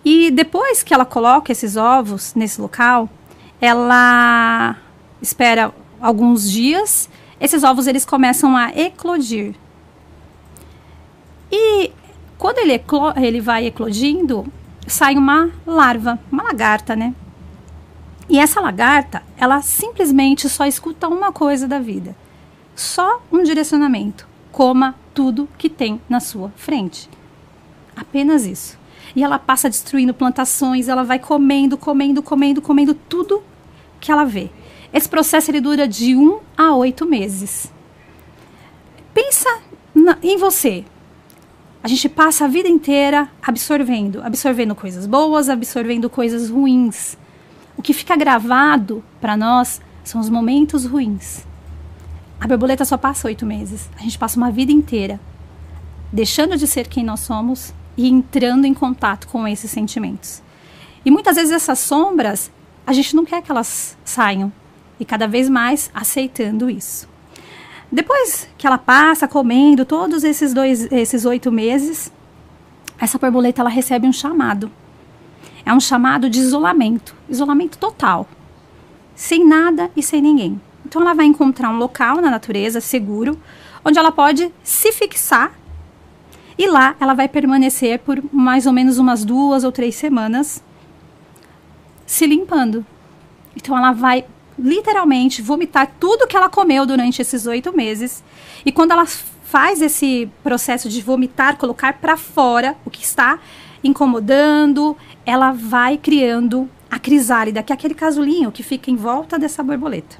E 0.04 0.30
depois 0.30 0.82
que 0.82 0.94
ela 0.94 1.04
coloca 1.04 1.50
esses 1.50 1.76
ovos 1.76 2.34
nesse 2.34 2.60
local, 2.60 3.08
ela 3.60 4.76
espera 5.20 5.72
alguns 6.00 6.50
dias, 6.50 7.08
esses 7.40 7.64
ovos 7.64 7.86
eles 7.86 8.04
começam 8.04 8.56
a 8.56 8.70
eclodir. 8.70 9.54
E 11.50 11.90
quando 12.38 12.58
ele, 12.58 12.80
ele 13.16 13.40
vai 13.40 13.66
eclodindo, 13.66 14.46
sai 14.86 15.16
uma 15.16 15.50
larva, 15.66 16.18
uma 16.30 16.44
lagarta, 16.44 16.94
né? 16.94 17.14
E 18.28 18.38
essa 18.38 18.60
lagarta, 18.60 19.22
ela 19.36 19.62
simplesmente 19.62 20.48
só 20.48 20.66
escuta 20.66 21.08
uma 21.08 21.32
coisa 21.32 21.68
da 21.68 21.78
vida. 21.78 22.16
Só 22.74 23.22
um 23.30 23.42
direcionamento. 23.42 24.26
Coma 24.50 24.94
tudo 25.14 25.48
que 25.56 25.70
tem 25.70 26.00
na 26.08 26.18
sua 26.18 26.50
frente. 26.56 27.08
Apenas 27.94 28.44
isso. 28.44 28.78
E 29.14 29.22
ela 29.22 29.38
passa 29.38 29.70
destruindo 29.70 30.12
plantações, 30.12 30.88
ela 30.88 31.04
vai 31.04 31.18
comendo, 31.18 31.78
comendo, 31.78 32.22
comendo, 32.22 32.60
comendo 32.60 32.94
tudo 32.94 33.42
que 34.00 34.10
ela 34.10 34.24
vê. 34.24 34.50
Esse 34.92 35.08
processo 35.08 35.50
ele 35.50 35.60
dura 35.60 35.86
de 35.86 36.14
um 36.16 36.40
a 36.56 36.74
oito 36.74 37.06
meses. 37.06 37.72
Pensa 39.14 39.60
na, 39.94 40.18
em 40.22 40.36
você. 40.36 40.84
A 41.82 41.88
gente 41.88 42.08
passa 42.08 42.44
a 42.44 42.48
vida 42.48 42.68
inteira 42.68 43.30
absorvendo, 43.40 44.20
absorvendo 44.22 44.74
coisas 44.74 45.06
boas, 45.06 45.48
absorvendo 45.48 46.10
coisas 46.10 46.50
ruins. 46.50 47.16
O 47.76 47.82
que 47.82 47.92
fica 47.92 48.16
gravado 48.16 49.04
para 49.20 49.36
nós 49.36 49.80
são 50.02 50.20
os 50.20 50.30
momentos 50.30 50.84
ruins. 50.84 51.46
A 52.40 52.46
borboleta 52.46 52.84
só 52.84 52.96
passa 52.96 53.28
oito 53.28 53.44
meses. 53.44 53.88
A 53.98 54.02
gente 54.02 54.18
passa 54.18 54.36
uma 54.36 54.50
vida 54.50 54.72
inteira 54.72 55.20
deixando 56.12 56.56
de 56.56 56.66
ser 56.66 56.86
quem 56.86 57.04
nós 57.04 57.20
somos 57.20 57.74
e 57.96 58.08
entrando 58.08 58.64
em 58.64 58.74
contato 58.74 59.28
com 59.28 59.46
esses 59.46 59.70
sentimentos. 59.70 60.42
E 61.04 61.10
muitas 61.10 61.36
vezes 61.36 61.52
essas 61.52 61.78
sombras, 61.78 62.50
a 62.86 62.92
gente 62.92 63.14
não 63.14 63.24
quer 63.24 63.42
que 63.42 63.50
elas 63.50 63.96
saiam. 64.04 64.52
E 64.98 65.04
cada 65.04 65.28
vez 65.28 65.48
mais 65.48 65.90
aceitando 65.94 66.70
isso. 66.70 67.08
Depois 67.92 68.48
que 68.56 68.66
ela 68.66 68.78
passa 68.78 69.28
comendo 69.28 69.84
todos 69.84 70.24
esses 70.24 70.54
dois, 70.54 70.90
esses 70.90 71.24
oito 71.24 71.52
meses, 71.52 72.12
essa 72.98 73.18
borboleta 73.18 73.60
ela 73.60 73.70
recebe 73.70 74.06
um 74.06 74.12
chamado 74.12 74.70
é 75.66 75.74
um 75.74 75.80
chamado 75.80 76.30
de 76.30 76.38
isolamento, 76.38 77.14
isolamento 77.28 77.76
total, 77.76 78.28
sem 79.16 79.44
nada 79.44 79.90
e 79.96 80.02
sem 80.02 80.22
ninguém. 80.22 80.60
Então 80.84 81.02
ela 81.02 81.12
vai 81.12 81.26
encontrar 81.26 81.70
um 81.70 81.76
local 81.76 82.20
na 82.20 82.30
natureza 82.30 82.80
seguro, 82.80 83.36
onde 83.84 83.98
ela 83.98 84.12
pode 84.12 84.52
se 84.62 84.92
fixar 84.92 85.52
e 86.56 86.68
lá 86.68 86.94
ela 87.00 87.12
vai 87.12 87.28
permanecer 87.28 87.98
por 87.98 88.22
mais 88.32 88.64
ou 88.64 88.72
menos 88.72 88.96
umas 88.96 89.24
duas 89.24 89.64
ou 89.64 89.72
três 89.72 89.96
semanas 89.96 90.62
se 92.06 92.24
limpando. 92.26 92.86
Então 93.56 93.76
ela 93.76 93.92
vai 93.92 94.24
literalmente 94.56 95.42
vomitar 95.42 95.90
tudo 95.98 96.26
que 96.28 96.36
ela 96.36 96.48
comeu 96.48 96.86
durante 96.86 97.20
esses 97.20 97.44
oito 97.46 97.76
meses. 97.76 98.22
E 98.64 98.70
quando 98.70 98.92
ela 98.92 99.04
faz 99.04 99.82
esse 99.82 100.30
processo 100.42 100.88
de 100.88 101.02
vomitar, 101.02 101.56
colocar 101.56 101.94
para 101.94 102.16
fora 102.16 102.76
o 102.84 102.90
que 102.90 103.02
está 103.02 103.40
incomodando, 103.86 104.96
ela 105.24 105.52
vai 105.52 105.96
criando 105.96 106.68
a 106.90 106.98
crisálida, 106.98 107.62
que 107.62 107.72
é 107.72 107.74
aquele 107.74 107.94
casulinho 107.94 108.52
que 108.52 108.62
fica 108.62 108.90
em 108.90 108.96
volta 108.96 109.38
dessa 109.38 109.62
borboleta. 109.62 110.16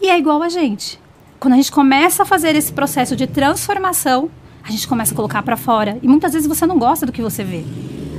E 0.00 0.08
é 0.08 0.18
igual 0.18 0.42
a 0.42 0.48
gente. 0.48 1.00
Quando 1.40 1.54
a 1.54 1.56
gente 1.56 1.72
começa 1.72 2.22
a 2.22 2.26
fazer 2.26 2.54
esse 2.56 2.72
processo 2.72 3.14
de 3.14 3.26
transformação, 3.26 4.30
a 4.62 4.70
gente 4.70 4.86
começa 4.86 5.12
a 5.12 5.16
colocar 5.16 5.42
para 5.42 5.56
fora. 5.56 5.98
E 6.02 6.08
muitas 6.08 6.32
vezes 6.32 6.48
você 6.48 6.66
não 6.66 6.78
gosta 6.78 7.06
do 7.06 7.12
que 7.12 7.22
você 7.22 7.42
vê. 7.42 7.64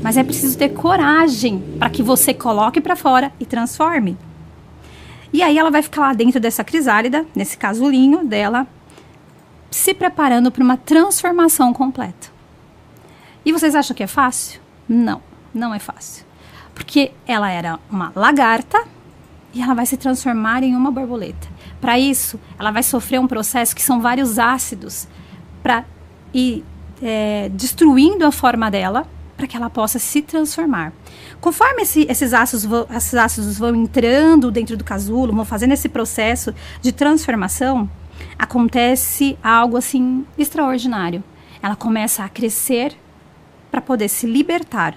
Mas 0.01 0.17
é 0.17 0.23
preciso 0.23 0.57
ter 0.57 0.69
coragem 0.69 1.61
para 1.77 1.89
que 1.89 2.01
você 2.01 2.33
coloque 2.33 2.79
para 2.79 2.95
fora 2.95 3.31
e 3.39 3.45
transforme. 3.45 4.17
E 5.31 5.43
aí 5.43 5.57
ela 5.57 5.69
vai 5.69 5.81
ficar 5.81 6.01
lá 6.01 6.13
dentro 6.13 6.39
dessa 6.39 6.63
crisálida, 6.63 7.25
nesse 7.35 7.57
casulinho 7.57 8.25
dela, 8.25 8.65
se 9.69 9.93
preparando 9.93 10.49
para 10.49 10.63
uma 10.63 10.77
transformação 10.77 11.73
completa. 11.73 12.38
E 13.45 13.51
vocês 13.51 13.75
acham 13.75 13.95
que 13.95 14.03
é 14.03 14.07
fácil? 14.07 14.59
Não, 14.87 15.21
não 15.53 15.73
é 15.73 15.79
fácil. 15.79 16.25
Porque 16.73 17.11
ela 17.27 17.49
era 17.49 17.79
uma 17.89 18.11
lagarta 18.15 18.83
e 19.53 19.61
ela 19.61 19.73
vai 19.73 19.85
se 19.85 19.97
transformar 19.97 20.63
em 20.63 20.75
uma 20.75 20.91
borboleta. 20.91 21.47
Para 21.81 21.97
isso, 21.97 22.39
ela 22.57 22.71
vai 22.71 22.83
sofrer 22.83 23.19
um 23.19 23.27
processo 23.27 23.75
que 23.75 23.81
são 23.81 24.01
vários 24.01 24.37
ácidos 24.37 25.07
para 25.63 25.85
ir 26.33 26.63
é, 27.01 27.49
destruindo 27.53 28.25
a 28.25 28.31
forma 28.31 28.69
dela 28.69 29.07
para 29.39 29.47
que 29.47 29.55
ela 29.55 29.69
possa 29.69 29.97
se 29.99 30.21
transformar. 30.21 30.91
Conforme 31.39 31.83
esse, 31.83 32.05
esses, 32.09 32.33
ácidos 32.33 32.65
vão, 32.65 32.85
esses 32.93 33.13
ácidos 33.13 33.57
vão 33.57 33.73
entrando 33.73 34.51
dentro 34.51 34.75
do 34.75 34.83
casulo, 34.83 35.33
vão 35.33 35.45
fazendo 35.45 35.71
esse 35.71 35.87
processo 35.87 36.53
de 36.81 36.91
transformação, 36.91 37.89
acontece 38.37 39.37
algo 39.41 39.77
assim 39.77 40.25
extraordinário. 40.37 41.23
Ela 41.63 41.77
começa 41.77 42.23
a 42.23 42.27
crescer 42.27 42.93
para 43.71 43.81
poder 43.81 44.09
se 44.09 44.25
libertar. 44.25 44.95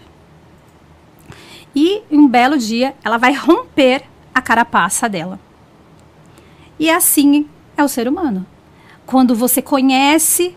E 1.75 2.03
um 2.11 2.29
belo 2.29 2.59
dia 2.59 2.95
ela 3.03 3.19
vai 3.19 3.33
romper 3.33 4.03
a 4.35 4.43
carapaça 4.43 5.09
dela. 5.09 5.41
E 6.79 6.91
assim 6.91 7.49
é 7.77 7.83
o 7.83 7.89
ser 7.89 8.09
humano. 8.09 8.47
Quando 9.07 9.35
você 9.35 9.63
conhece 9.63 10.55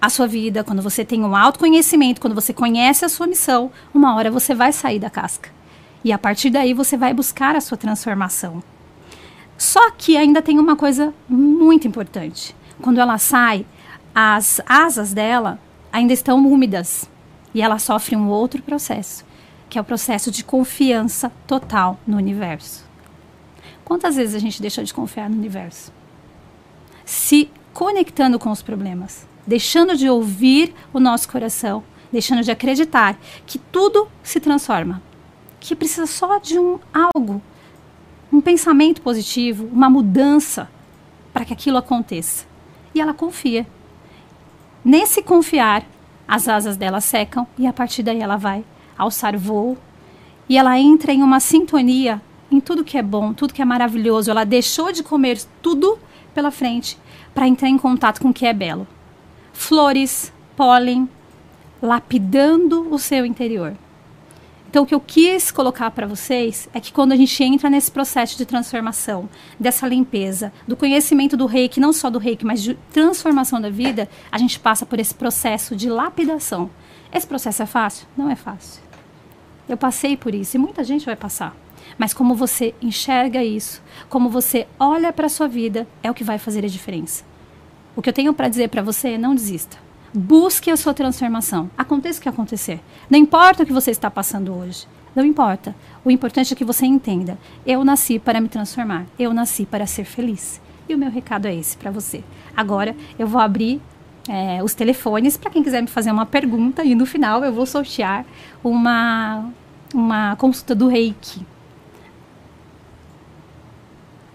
a 0.00 0.08
sua 0.08 0.26
vida, 0.26 0.64
quando 0.64 0.82
você 0.82 1.04
tem 1.04 1.22
um 1.22 1.36
autoconhecimento, 1.36 2.20
quando 2.20 2.34
você 2.34 2.52
conhece 2.52 3.04
a 3.04 3.08
sua 3.08 3.26
missão, 3.26 3.70
uma 3.94 4.14
hora 4.16 4.30
você 4.30 4.54
vai 4.54 4.72
sair 4.72 4.98
da 4.98 5.08
casca. 5.08 5.50
E 6.04 6.12
a 6.12 6.18
partir 6.18 6.50
daí 6.50 6.74
você 6.74 6.96
vai 6.96 7.14
buscar 7.14 7.54
a 7.54 7.60
sua 7.60 7.78
transformação. 7.78 8.62
Só 9.56 9.92
que 9.92 10.16
ainda 10.16 10.42
tem 10.42 10.58
uma 10.58 10.74
coisa 10.74 11.14
muito 11.28 11.86
importante. 11.86 12.54
Quando 12.80 12.98
ela 12.98 13.16
sai, 13.16 13.64
as 14.12 14.60
asas 14.66 15.14
dela 15.14 15.60
ainda 15.92 16.12
estão 16.12 16.44
úmidas 16.44 17.08
e 17.54 17.62
ela 17.62 17.78
sofre 17.78 18.16
um 18.16 18.28
outro 18.28 18.62
processo, 18.62 19.24
que 19.68 19.78
é 19.78 19.80
o 19.80 19.84
processo 19.84 20.30
de 20.30 20.44
confiança 20.44 21.30
total 21.46 21.98
no 22.06 22.16
universo. 22.16 22.84
Quantas 23.84 24.16
vezes 24.16 24.34
a 24.34 24.38
gente 24.38 24.60
deixou 24.60 24.84
de 24.84 24.94
confiar 24.94 25.28
no 25.28 25.36
universo? 25.36 25.92
Se 27.04 27.50
conectando 27.72 28.38
com 28.38 28.50
os 28.50 28.62
problemas 28.62 29.26
deixando 29.46 29.96
de 29.96 30.08
ouvir 30.08 30.74
o 30.92 31.00
nosso 31.00 31.28
coração, 31.28 31.82
deixando 32.10 32.42
de 32.42 32.50
acreditar 32.50 33.18
que 33.46 33.58
tudo 33.58 34.08
se 34.22 34.40
transforma, 34.40 35.02
que 35.60 35.74
precisa 35.74 36.06
só 36.06 36.38
de 36.38 36.58
um 36.58 36.78
algo, 36.92 37.42
um 38.32 38.40
pensamento 38.40 39.02
positivo, 39.02 39.68
uma 39.72 39.90
mudança 39.90 40.70
para 41.32 41.44
que 41.44 41.52
aquilo 41.52 41.78
aconteça. 41.78 42.46
E 42.94 43.00
ela 43.00 43.14
confia. 43.14 43.66
Nesse 44.84 45.22
confiar, 45.22 45.86
as 46.26 46.48
asas 46.48 46.76
dela 46.76 47.00
secam 47.00 47.46
e 47.58 47.66
a 47.66 47.72
partir 47.72 48.02
daí 48.02 48.20
ela 48.20 48.36
vai 48.36 48.64
alçar 48.96 49.36
voo 49.36 49.76
e 50.48 50.56
ela 50.56 50.78
entra 50.78 51.12
em 51.12 51.22
uma 51.22 51.40
sintonia 51.40 52.20
em 52.50 52.60
tudo 52.60 52.84
que 52.84 52.98
é 52.98 53.02
bom, 53.02 53.32
tudo 53.32 53.54
que 53.54 53.62
é 53.62 53.64
maravilhoso. 53.64 54.30
Ela 54.30 54.44
deixou 54.44 54.92
de 54.92 55.02
comer 55.02 55.40
tudo 55.62 55.98
pela 56.34 56.50
frente 56.50 56.98
para 57.34 57.48
entrar 57.48 57.68
em 57.68 57.78
contato 57.78 58.20
com 58.20 58.28
o 58.28 58.34
que 58.34 58.46
é 58.46 58.52
belo 58.52 58.86
flores, 59.52 60.32
pólen, 60.56 61.08
lapidando 61.80 62.92
o 62.92 62.98
seu 62.98 63.24
interior. 63.24 63.74
Então, 64.72 64.84
o 64.84 64.86
que 64.86 64.94
eu 64.94 65.00
quis 65.00 65.50
colocar 65.50 65.90
para 65.90 66.06
vocês 66.06 66.66
é 66.72 66.80
que 66.80 66.94
quando 66.94 67.12
a 67.12 67.16
gente 67.16 67.44
entra 67.44 67.68
nesse 67.68 67.92
processo 67.92 68.38
de 68.38 68.46
transformação, 68.46 69.28
dessa 69.60 69.86
limpeza, 69.86 70.50
do 70.66 70.74
conhecimento 70.74 71.36
do 71.36 71.44
reiki, 71.44 71.78
não 71.78 71.92
só 71.92 72.08
do 72.08 72.18
reiki, 72.18 72.46
mas 72.46 72.62
de 72.62 72.72
transformação 72.90 73.60
da 73.60 73.68
vida, 73.68 74.08
a 74.30 74.38
gente 74.38 74.58
passa 74.58 74.86
por 74.86 74.98
esse 74.98 75.14
processo 75.14 75.76
de 75.76 75.90
lapidação. 75.90 76.70
Esse 77.12 77.26
processo 77.26 77.62
é 77.62 77.66
fácil? 77.66 78.06
Não 78.16 78.30
é 78.30 78.34
fácil. 78.34 78.82
Eu 79.68 79.76
passei 79.76 80.16
por 80.16 80.34
isso 80.34 80.56
e 80.56 80.58
muita 80.58 80.82
gente 80.82 81.04
vai 81.04 81.16
passar. 81.16 81.54
Mas 81.98 82.14
como 82.14 82.34
você 82.34 82.74
enxerga 82.80 83.44
isso, 83.44 83.82
como 84.08 84.30
você 84.30 84.66
olha 84.80 85.12
para 85.12 85.26
a 85.26 85.28
sua 85.28 85.48
vida, 85.48 85.86
é 86.02 86.10
o 86.10 86.14
que 86.14 86.24
vai 86.24 86.38
fazer 86.38 86.64
a 86.64 86.68
diferença. 86.68 87.24
O 87.94 88.00
que 88.00 88.08
eu 88.08 88.14
tenho 88.14 88.32
para 88.32 88.48
dizer 88.48 88.70
para 88.70 88.80
você 88.80 89.10
é 89.10 89.18
não 89.18 89.34
desista. 89.34 89.81
Busque 90.14 90.70
a 90.70 90.76
sua 90.76 90.92
transformação. 90.92 91.70
Aconteça 91.76 92.18
o 92.18 92.22
que 92.22 92.28
acontecer. 92.28 92.80
Não 93.08 93.18
importa 93.18 93.62
o 93.62 93.66
que 93.66 93.72
você 93.72 93.90
está 93.90 94.10
passando 94.10 94.54
hoje. 94.54 94.86
Não 95.14 95.24
importa. 95.24 95.74
O 96.04 96.10
importante 96.10 96.52
é 96.52 96.56
que 96.56 96.64
você 96.64 96.84
entenda. 96.84 97.38
Eu 97.64 97.84
nasci 97.84 98.18
para 98.18 98.40
me 98.40 98.48
transformar. 98.48 99.06
Eu 99.18 99.32
nasci 99.32 99.64
para 99.64 99.86
ser 99.86 100.04
feliz. 100.04 100.60
E 100.88 100.94
o 100.94 100.98
meu 100.98 101.10
recado 101.10 101.46
é 101.46 101.54
esse 101.54 101.76
para 101.76 101.90
você. 101.90 102.22
Agora 102.54 102.94
eu 103.18 103.26
vou 103.26 103.40
abrir 103.40 103.80
é, 104.28 104.62
os 104.62 104.74
telefones 104.74 105.36
para 105.36 105.50
quem 105.50 105.62
quiser 105.62 105.80
me 105.80 105.88
fazer 105.88 106.10
uma 106.10 106.26
pergunta 106.26 106.84
e 106.84 106.94
no 106.94 107.06
final 107.06 107.42
eu 107.42 107.52
vou 107.52 107.66
sortear 107.66 108.24
uma, 108.62 109.50
uma 109.94 110.36
consulta 110.36 110.74
do 110.74 110.88
Reiki. 110.88 111.46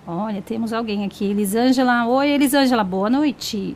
Olha, 0.07 0.41
temos 0.41 0.73
alguém 0.73 1.05
aqui. 1.05 1.25
Elisângela. 1.25 2.07
Oi, 2.07 2.29
Elisângela. 2.29 2.83
Boa 2.83 3.09
noite. 3.09 3.75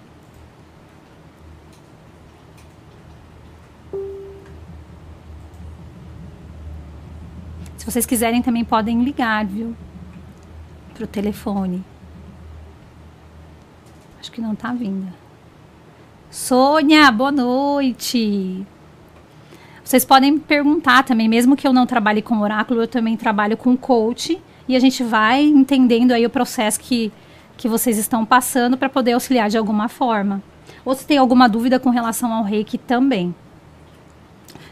Se 7.81 7.91
vocês 7.91 8.05
quiserem, 8.05 8.43
também 8.43 8.63
podem 8.63 9.03
ligar, 9.03 9.43
viu? 9.43 9.75
Pro 10.93 11.07
telefone. 11.07 11.83
Acho 14.19 14.31
que 14.31 14.39
não 14.39 14.53
tá 14.53 14.71
vindo. 14.71 15.11
Sônia, 16.29 17.11
boa 17.11 17.31
noite. 17.31 18.63
Vocês 19.83 20.05
podem 20.05 20.37
perguntar 20.37 21.01
também, 21.01 21.27
mesmo 21.27 21.55
que 21.55 21.67
eu 21.67 21.73
não 21.73 21.87
trabalhe 21.87 22.21
com 22.21 22.41
oráculo, 22.41 22.81
eu 22.81 22.87
também 22.87 23.17
trabalho 23.17 23.57
com 23.57 23.75
coach 23.75 24.39
e 24.67 24.75
a 24.75 24.79
gente 24.79 25.03
vai 25.03 25.41
entendendo 25.41 26.11
aí 26.11 26.23
o 26.23 26.29
processo 26.29 26.79
que, 26.79 27.11
que 27.57 27.67
vocês 27.67 27.97
estão 27.97 28.23
passando 28.23 28.77
para 28.77 28.89
poder 28.89 29.13
auxiliar 29.13 29.49
de 29.49 29.57
alguma 29.57 29.89
forma. 29.89 30.39
Ou 30.85 30.93
se 30.93 31.07
tem 31.07 31.17
alguma 31.17 31.49
dúvida 31.49 31.79
com 31.79 31.89
relação 31.89 32.31
ao 32.31 32.43
reiki 32.43 32.77
também. 32.77 33.33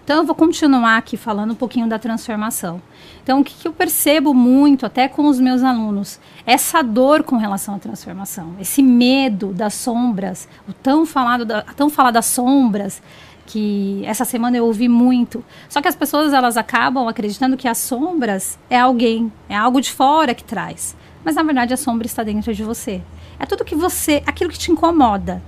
Então, 0.10 0.22
eu 0.22 0.26
vou 0.26 0.34
continuar 0.34 0.98
aqui 0.98 1.16
falando 1.16 1.52
um 1.52 1.56
pouquinho 1.56 1.88
da 1.88 2.00
transformação. 2.00 2.82
Então, 3.22 3.42
o 3.42 3.44
que, 3.44 3.54
que, 3.54 3.68
eu 3.68 3.72
percebo 3.72 4.34
muito, 4.34 4.84
até 4.84 5.08
com 5.08 5.28
os 5.28 5.40
meus 5.40 5.62
alunos, 5.62 6.20
essa 6.48 6.82
dor 6.82 7.22
com 7.22 7.38
relação 7.38 7.76
à 7.76 7.78
transformação, 7.78 8.56
esse 8.60 8.82
medo 8.82 9.54
das 9.54 9.76
sombras, 9.76 10.50
o 10.68 10.74
tão 10.74 11.06
falado, 11.06 11.46
da, 11.46 11.62
tão 11.62 11.92
falado 11.92 12.16
das 12.16 12.26
sombras, 12.26 13.04
que 13.46 14.02
essa 14.04 14.26
semana 14.26 14.58
eu 14.58 14.66
ouvi 14.66 14.90
muito. 14.90 15.46
Só 15.70 15.80
que 15.80 15.88
as 15.88 15.96
pessoas 15.96 16.34
elas 16.34 16.58
acabam 16.58 17.08
acreditando 17.08 17.56
que 17.56 17.68
as 17.68 17.78
sombras 17.78 18.58
é 18.68 18.80
alguém, 18.80 19.32
é 19.48 19.56
algo 19.56 19.80
de 19.80 19.92
fora 19.92 20.34
que 20.34 20.44
traz. 20.44 20.96
Mas 21.24 21.36
na 21.36 21.44
verdade 21.44 21.72
a 21.72 21.78
sombra 21.78 22.08
está 22.08 22.24
dentro 22.24 22.52
de 22.52 22.64
você. 22.64 23.04
É 23.40 23.46
tudo 23.46 23.64
que 23.64 23.76
você, 23.76 24.24
aquilo 24.26 24.50
que 24.50 24.58
te 24.58 24.72
incomoda, 24.72 25.40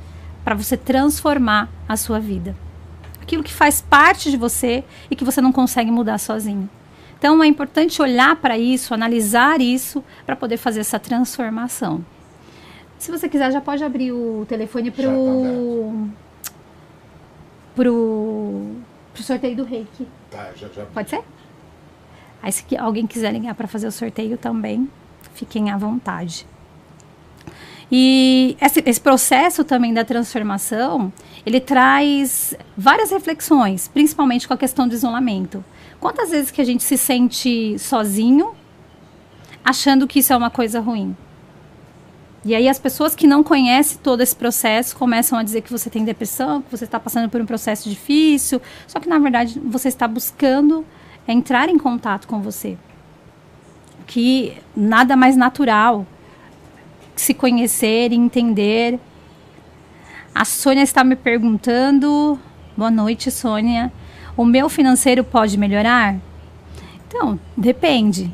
para 0.44 0.53
você 0.53 0.77
transformar 0.77 1.68
a 1.89 1.98
sua 1.98 2.20
vida. 2.20 2.56
Aquilo 3.32 3.44
que 3.44 3.54
faz 3.54 3.80
parte 3.80 4.30
de 4.30 4.36
você 4.36 4.84
e 5.10 5.16
que 5.16 5.24
você 5.24 5.40
não 5.40 5.54
consegue 5.54 5.90
mudar 5.90 6.18
sozinho. 6.18 6.70
Então 7.18 7.42
é 7.42 7.48
importante 7.48 8.02
olhar 8.02 8.36
para 8.36 8.58
isso, 8.58 8.94
analisar 8.94 9.62
isso 9.62 10.04
para 10.26 10.36
poder 10.36 10.58
fazer 10.58 10.82
essa 10.82 11.00
transformação. 11.00 12.04
Se 13.00 13.10
você 13.10 13.30
quiser, 13.30 13.50
já 13.54 13.62
pode 13.62 13.82
abrir 13.86 14.12
o 14.12 14.46
telefone 14.50 14.92
para 14.92 15.10
o 15.10 16.10
tá 16.10 16.14
pro, 17.74 18.76
pro 19.14 19.24
sorteio 19.24 19.56
do 19.56 19.64
reiki. 19.64 20.06
Tá, 20.30 20.50
já, 20.54 20.68
já. 20.68 20.84
Pode 20.88 21.10
ser? 21.10 21.24
Aí 22.44 22.52
se 22.52 22.66
alguém 22.76 23.08
quiser 23.08 23.32
ligar 23.32 23.56
para 23.56 23.66
fazer 23.66 23.88
o 23.88 23.94
sorteio 23.94 24.38
também, 24.38 24.90
fiquem 25.36 25.72
à 25.72 25.78
vontade. 25.78 26.46
E 27.90 28.56
esse, 28.62 28.84
esse, 28.86 29.00
processo 29.00 29.64
também 29.64 29.94
da 29.94 30.06
transformação, 30.06 31.12
ele 31.46 31.60
traz 31.60 32.56
várias 32.78 33.12
reflexões, 33.12 33.88
principalmente 33.88 34.48
com 34.48 34.54
a 34.54 34.58
questão 34.58 34.88
do 34.88 34.94
isolamento. 34.94 35.64
Quantas 36.00 36.32
vezes 36.32 36.52
que 36.52 36.62
a 36.62 36.64
gente 36.64 36.84
se 36.84 36.98
sente 36.98 37.78
sozinho, 37.80 38.54
achando 39.64 40.08
que 40.08 40.20
isso 40.20 40.34
é 40.34 40.38
uma 40.38 40.50
coisa 40.50 40.80
ruim? 40.80 41.16
E 42.44 42.56
aí 42.56 42.68
as 42.68 42.80
pessoas 42.80 43.14
que 43.14 43.28
não 43.28 43.44
conhecem 43.44 44.00
todo 44.02 44.22
esse 44.22 44.36
processo 44.36 44.96
começam 44.96 45.38
a 45.38 45.44
dizer 45.44 45.62
que 45.62 45.72
você 45.72 45.90
tem 45.92 46.04
depressão, 46.04 46.62
que 46.62 46.72
você 46.72 46.86
está 46.86 47.00
passando 47.00 47.30
por 47.30 47.40
um 47.40 47.46
processo 47.46 47.88
difícil, 47.88 48.60
só 48.88 49.00
que 49.00 49.08
na 49.08 49.20
verdade 49.20 49.60
você 49.64 49.88
está 49.88 50.08
buscando 50.08 50.84
entrar 51.28 51.70
em 51.70 51.78
contato 51.78 52.28
com 52.28 52.42
você. 52.42 52.78
Que 54.08 54.58
nada 54.76 55.16
mais 55.16 55.38
natural 55.38 56.06
se 57.16 57.34
conhecer 57.34 58.12
e 58.12 58.16
entender. 58.16 59.00
A 60.34 60.46
Sônia 60.46 60.84
está 60.84 61.04
me 61.04 61.16
perguntando. 61.16 62.40
Boa 62.76 62.90
noite, 62.90 63.30
Sônia. 63.30 63.92
O 64.38 64.46
meu 64.46 64.70
financeiro 64.70 65.24
pode 65.24 65.58
melhorar? 65.58 66.16
Então, 67.08 67.40
depende. 67.56 68.32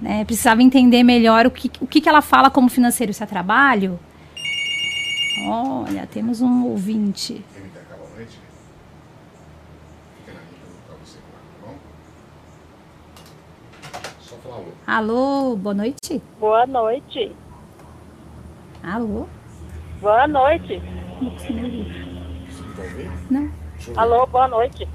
Né? 0.00 0.24
Precisava 0.24 0.62
entender 0.62 1.02
melhor 1.04 1.46
o 1.46 1.50
que, 1.50 1.70
o 1.80 1.86
que, 1.86 2.00
que 2.00 2.08
ela 2.08 2.20
fala 2.20 2.50
como 2.50 2.68
financeiro. 2.68 3.12
Se 3.12 3.22
é 3.22 3.26
trabalho? 3.26 3.98
Olha, 5.48 6.06
temos 6.06 6.40
um 6.40 6.66
ouvinte. 6.66 7.44
Alô, 14.86 15.56
boa 15.56 15.74
noite. 15.74 16.22
Boa 16.38 16.66
noite. 16.66 17.32
Alô. 18.82 19.26
Boa 20.00 20.26
noite. 20.26 20.80
Não. 23.30 23.50
Alô, 23.96 24.26
boa 24.26 24.48
noite. 24.48 24.88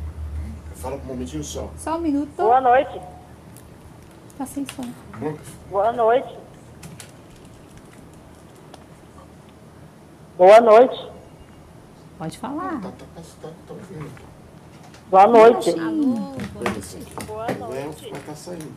Fala 0.76 0.96
um 0.96 1.06
momentinho 1.06 1.44
só. 1.44 1.70
Só 1.78 1.98
um 1.98 2.02
minuto. 2.02 2.32
Boa 2.38 2.62
noite. 2.62 3.02
Tá 4.38 4.46
sem 4.46 4.66
som. 4.66 4.84
Boa 5.70 5.92
noite. 5.92 6.38
Boa 10.38 10.62
noite. 10.62 11.12
Pode 12.18 12.38
falar. 12.38 12.82
Tá, 12.82 12.92
tá, 12.92 13.06
tá, 13.42 13.50
tá 13.68 13.74
ouvindo. 13.74 14.12
Boa 15.10 15.28
noite. 15.28 15.70
Alô? 15.72 16.34
Boa 17.26 17.48
noite. 17.68 18.12
Tá 18.26 18.36
saindo. 18.36 18.72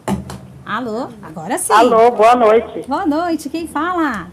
Alô? 0.64 1.08
Agora 1.22 1.58
sim. 1.58 1.72
Alô, 1.72 2.10
boa 2.10 2.34
noite. 2.34 2.88
Boa 2.88 3.06
noite, 3.06 3.50
quem 3.50 3.68
fala? 3.68 4.28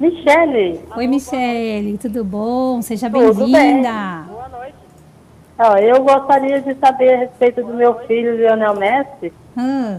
Michele. 0.00 0.80
Oi, 0.96 1.06
Michele, 1.06 1.98
tudo 1.98 2.24
bom? 2.24 2.80
Seja 2.82 3.10
Tudo 3.10 3.44
bem. 3.46 3.52
bem-vinda. 3.52 4.24
Boa 4.28 4.48
noite. 4.48 4.74
Ó, 5.58 5.76
eu 5.76 6.02
gostaria 6.04 6.60
de 6.60 6.74
saber 6.76 7.14
a 7.14 7.18
respeito 7.18 7.62
do 7.64 7.74
meu 7.74 7.94
filho, 8.06 8.36
Lionel 8.36 8.76
Messi. 8.76 9.32
Ah, 9.56 9.98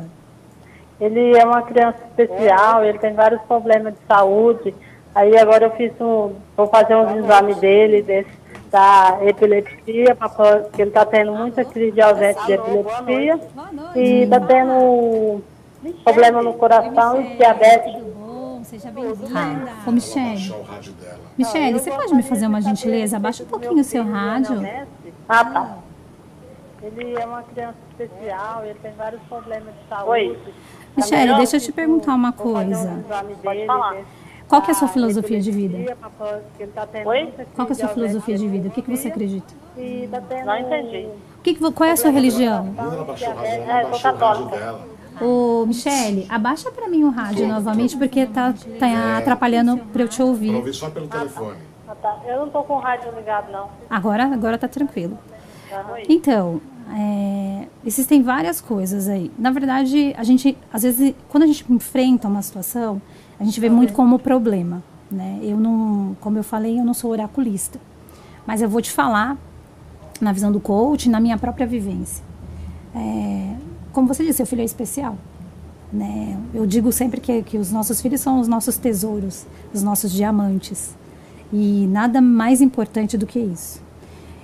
Ele 1.02 1.38
é 1.38 1.44
uma 1.46 1.62
criança 1.64 1.98
especial, 2.08 2.84
ele 2.86 2.98
tem 2.98 3.14
vários 3.14 3.42
problemas 3.42 3.94
de 3.94 4.00
saúde. 4.08 4.74
Aí 5.14 5.38
agora 5.38 5.66
eu 5.66 5.72
fiz 5.72 5.92
um. 6.00 6.34
Vou 6.56 6.68
fazer 6.68 6.96
uns 6.96 7.18
exames 7.18 7.58
dele, 7.58 8.02
desse, 8.02 8.30
da 8.72 9.18
epilepsia, 9.24 10.16
porque 10.16 10.82
ele 10.82 10.90
está 10.92 11.06
tendo 11.06 11.34
muita 11.34 11.66
crise 11.66 11.92
de 11.92 12.02
ausência 12.02 12.42
de 12.46 12.54
epilepsia. 12.54 13.40
E 13.96 14.24
está 14.24 14.40
tendo 14.40 15.42
problema 16.06 16.42
no 16.42 16.54
coração 16.54 17.20
e 17.22 17.36
diabetes. 17.36 17.96
Seja 18.70 18.92
bem-vinda. 18.92 19.74
Ô, 19.88 19.92
Michele. 19.92 20.52
O 20.52 20.62
rádio 20.62 20.94
dela. 20.94 21.20
Michele, 21.36 21.80
você 21.80 21.90
pode 21.90 22.14
me 22.14 22.22
fazer 22.22 22.46
uma 22.46 22.62
gentileza? 22.62 23.18
Abaixa 23.18 23.42
um 23.42 23.48
pouquinho 23.48 23.82
o 23.82 23.84
seu 23.84 24.04
rádio. 24.04 24.62
Ah, 25.28 25.44
tá. 25.44 25.78
Ele 26.84 27.20
é 27.20 27.26
uma 27.26 27.42
criança 27.42 27.78
especial, 27.90 28.64
ele 28.64 28.78
tem 28.80 28.92
vários 28.92 29.24
problemas 29.24 29.74
de 29.74 29.90
saúde. 29.90 30.12
Oi. 30.12 30.38
Michele, 30.96 31.36
deixa 31.38 31.58
eu 31.58 31.62
te 31.62 31.72
perguntar 31.72 32.14
uma 32.14 32.32
coisa. 32.32 33.04
Pode 33.44 33.66
falar. 33.66 33.98
Qual 34.48 34.62
que 34.62 34.70
é 34.70 34.72
a 34.72 34.78
sua 34.78 34.88
filosofia 34.88 35.42
de 35.42 35.50
vida? 35.50 35.98
Oi? 37.06 37.34
Qual 37.56 37.66
que 37.66 37.74
é 37.74 37.76
a 37.76 37.80
sua 37.80 37.90
filosofia 37.90 38.38
de 38.38 38.48
vida? 38.48 38.68
O 38.68 38.72
que, 38.72 38.84
que 38.84 38.96
você 38.96 39.08
acredita? 39.08 39.52
Não 40.46 40.58
entendi. 40.60 41.08
O 41.40 41.42
que 41.42 41.56
que 41.56 41.72
qual 41.72 41.90
é 41.90 41.94
a 41.94 41.98
sua 41.98 42.12
religião? 42.12 42.72
É, 43.42 43.82
eu 43.82 43.94
sou 43.96 44.00
católica. 44.00 44.99
Ô, 45.22 45.66
Michele, 45.66 46.26
abaixa 46.30 46.72
pra 46.72 46.88
mim 46.88 47.04
o 47.04 47.10
rádio 47.10 47.48
novamente, 47.48 47.98
porque 47.98 48.26
tá, 48.26 48.54
tá 48.80 49.18
atrapalhando 49.18 49.78
pra 49.92 50.04
eu 50.04 50.08
te 50.08 50.18
Pra 50.18 50.26
ouvir. 50.26 50.56
ouvir 50.56 50.74
só 50.74 50.90
pelo 50.90 51.08
telefone. 51.08 51.58
Ah, 51.88 51.96
tá. 51.96 52.20
Eu 52.26 52.42
não 52.42 52.50
tô 52.50 52.64
com 52.64 52.74
o 52.76 52.80
rádio 52.80 53.12
ligado, 53.16 53.52
não. 53.52 53.68
Agora, 53.90 54.26
agora 54.26 54.58
tá 54.58 54.68
tranquilo. 54.68 55.18
Então, 56.08 56.62
é, 56.96 57.68
existem 57.86 58.22
várias 58.24 58.62
coisas 58.62 59.08
aí. 59.08 59.32
Na 59.38 59.52
verdade, 59.52 60.14
a 60.18 60.24
gente, 60.24 60.58
às 60.72 60.84
vezes, 60.84 61.14
quando 61.30 61.44
a 61.44 61.48
gente 61.48 61.66
enfrenta 61.72 62.28
uma 62.28 62.42
situação, 62.42 63.02
a 63.40 63.44
gente 63.44 63.60
vê 63.60 63.70
muito 63.70 63.94
como 63.94 64.18
problema, 64.20 64.82
né? 65.12 65.40
Eu 65.42 65.58
não, 65.58 66.16
como 66.22 66.38
eu 66.38 66.44
falei, 66.44 66.80
eu 66.80 66.86
não 66.86 66.94
sou 66.94 67.12
oraculista, 67.12 67.80
mas 68.46 68.62
eu 68.62 68.70
vou 68.70 68.82
te 68.82 68.92
falar 68.92 69.38
na 70.20 70.32
visão 70.32 70.52
do 70.52 70.60
coach, 70.60 71.10
na 71.10 71.20
minha 71.20 71.38
própria 71.38 71.66
vivência. 71.68 72.24
É, 72.96 73.54
como 73.92 74.08
você 74.08 74.24
disse, 74.24 74.38
seu 74.38 74.46
filho 74.46 74.62
é 74.62 74.66
especial. 74.66 75.18
Né? 75.92 76.38
Eu 76.54 76.66
digo 76.66 76.92
sempre 76.92 77.20
que, 77.20 77.42
que 77.42 77.58
os 77.58 77.72
nossos 77.72 78.02
filhos 78.02 78.22
são 78.22 78.40
os 78.40 78.48
nossos 78.48 78.78
tesouros, 78.78 79.46
os 79.74 79.82
nossos 79.82 80.12
diamantes. 80.12 80.96
E 81.52 81.88
nada 81.88 82.22
mais 82.22 82.62
importante 82.62 83.18
do 83.18 83.26
que 83.26 83.40
isso. 83.40 83.82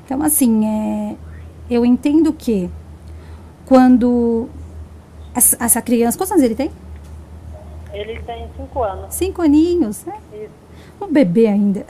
Então, 0.03 0.21
assim, 0.23 0.65
é, 0.65 1.15
eu 1.69 1.85
entendo 1.85 2.33
que 2.33 2.69
quando 3.65 4.49
essa, 5.35 5.57
essa 5.59 5.81
criança. 5.81 6.17
Quantos 6.17 6.31
anos 6.31 6.43
ele 6.43 6.55
tem? 6.55 6.71
Ele 7.93 8.19
tem 8.21 8.47
cinco 8.55 8.83
anos. 8.83 9.13
Cinco 9.13 9.41
aninhos, 9.41 10.05
né? 10.05 10.15
Isso. 10.33 10.65
Um 11.01 11.11
bebê 11.11 11.47
ainda. 11.47 11.85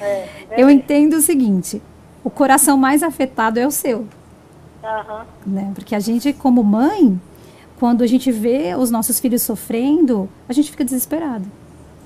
É. 0.00 0.28
Eu 0.58 0.68
entendo 0.68 1.14
o 1.14 1.20
seguinte: 1.20 1.80
o 2.24 2.28
coração 2.28 2.76
mais 2.76 3.02
afetado 3.02 3.58
é 3.58 3.66
o 3.66 3.70
seu. 3.70 4.06
Aham. 4.82 5.26
né? 5.46 5.72
Porque 5.74 5.94
a 5.94 6.00
gente, 6.00 6.32
como 6.32 6.62
mãe, 6.64 7.20
quando 7.78 8.02
a 8.02 8.06
gente 8.06 8.30
vê 8.32 8.74
os 8.74 8.90
nossos 8.90 9.20
filhos 9.20 9.42
sofrendo, 9.42 10.28
a 10.48 10.52
gente 10.52 10.70
fica 10.70 10.84
desesperado. 10.84 11.46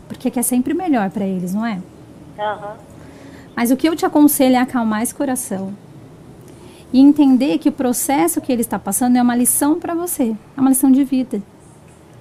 Porque 0.09 0.31
quer 0.31 0.43
sempre 0.43 0.75
melhor 0.75 1.11
para 1.11 1.25
eles, 1.25 1.55
não 1.55 1.65
é? 1.65 1.81
Aham. 2.39 2.77
Mas 3.57 3.71
o 3.71 3.77
que 3.77 3.89
eu 3.89 3.95
te 3.95 4.05
aconselho 4.05 4.57
é 4.57 4.59
acalmar 4.59 5.03
esse 5.03 5.15
coração. 5.15 5.73
E 6.93 7.01
entender 7.01 7.59
que 7.59 7.69
o 7.69 7.73
processo 7.73 8.41
que 8.41 8.53
ele 8.53 8.61
está 8.61 8.79
passando 8.79 9.17
é 9.17 9.23
uma 9.23 9.35
lição 9.35 9.79
para 9.79 9.95
você. 9.95 10.37
É 10.57 10.61
uma 10.61 10.71
lição 10.71 10.91
de 10.91 11.03
vida. 11.05 11.43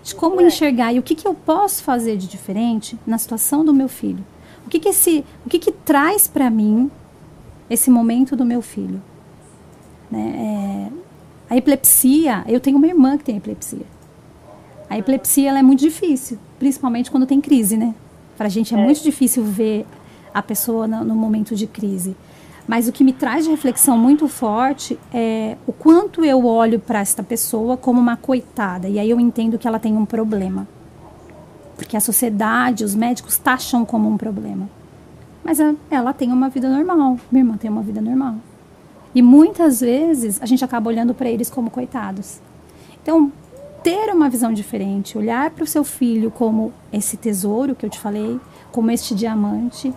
De 0.03 0.13
como 0.15 0.41
enxergar 0.41 0.93
e 0.93 0.99
o 0.99 1.03
que, 1.03 1.15
que 1.15 1.27
eu 1.27 1.33
posso 1.33 1.83
fazer 1.83 2.17
de 2.17 2.27
diferente 2.27 2.97
na 3.05 3.17
situação 3.17 3.63
do 3.63 3.73
meu 3.73 3.87
filho. 3.87 4.23
O 4.65 4.69
que, 4.69 4.79
que, 4.79 4.89
esse, 4.89 5.23
o 5.45 5.49
que, 5.49 5.59
que 5.59 5.71
traz 5.71 6.27
para 6.27 6.49
mim 6.49 6.89
esse 7.69 7.89
momento 7.89 8.35
do 8.35 8.45
meu 8.45 8.61
filho. 8.61 9.01
Né? 10.13 10.89
É, 11.49 11.53
a 11.53 11.57
epilepsia, 11.57 12.43
eu 12.47 12.59
tenho 12.59 12.77
uma 12.77 12.85
irmã 12.87 13.17
que 13.17 13.23
tem 13.23 13.37
epilepsia. 13.37 13.85
A 14.89 14.97
epilepsia 14.97 15.49
ela 15.49 15.59
é 15.59 15.63
muito 15.63 15.79
difícil, 15.79 16.37
principalmente 16.59 17.09
quando 17.09 17.25
tem 17.25 17.41
crise, 17.41 17.75
né? 17.75 17.95
Pra 18.37 18.47
gente 18.47 18.75
é, 18.75 18.77
muito 18.77 19.01
difícil 19.01 19.43
ver 19.43 19.85
a 20.33 20.41
pessoa 20.41 20.87
no, 20.87 21.03
no 21.03 21.15
momento 21.15 21.55
de 21.55 21.65
crise. 21.65 22.15
Mas 22.67 22.87
o 22.87 22.91
que 22.91 23.03
me 23.03 23.11
traz 23.11 23.43
de 23.43 23.51
reflexão 23.51 23.97
muito 23.97 24.27
forte 24.27 24.97
é 25.13 25.57
o 25.67 25.73
quanto 25.73 26.23
eu 26.23 26.45
olho 26.45 26.79
para 26.79 26.99
esta 26.99 27.21
pessoa 27.23 27.75
como 27.75 27.99
uma 27.99 28.15
coitada. 28.15 28.87
E 28.87 28.99
aí 28.99 29.09
eu 29.09 29.19
entendo 29.19 29.57
que 29.57 29.67
ela 29.67 29.79
tem 29.79 29.97
um 29.97 30.05
problema. 30.05 30.67
Porque 31.75 31.97
a 31.97 31.99
sociedade, 31.99 32.83
os 32.85 32.95
médicos 32.95 33.37
taxam 33.37 33.83
como 33.83 34.07
um 34.09 34.15
problema. 34.17 34.69
Mas 35.43 35.59
a- 35.59 35.73
ela 35.91 36.13
tem 36.13 36.31
uma 36.31 36.47
vida 36.49 36.69
normal. 36.69 37.17
Minha 37.31 37.43
irmã 37.43 37.57
tem 37.57 37.69
uma 37.69 37.81
vida 37.81 37.99
normal. 37.99 38.35
E 39.15 39.21
muitas 39.21 39.81
vezes 39.81 40.41
a 40.41 40.45
gente 40.45 40.63
acaba 40.65 40.89
olhando 40.89 41.13
para 41.13 41.29
eles 41.29 41.49
como 41.49 41.69
coitados. 41.69 42.41
Então, 43.01 43.31
ter 43.83 44.13
uma 44.13 44.29
visão 44.29 44.53
diferente, 44.53 45.17
olhar 45.17 45.51
para 45.51 45.63
o 45.63 45.67
seu 45.67 45.83
filho 45.83 46.31
como 46.31 46.73
esse 46.91 47.17
tesouro 47.17 47.75
que 47.75 47.85
eu 47.85 47.89
te 47.89 47.99
falei, 47.99 48.39
como 48.71 48.89
este 48.89 49.13
diamante, 49.13 49.93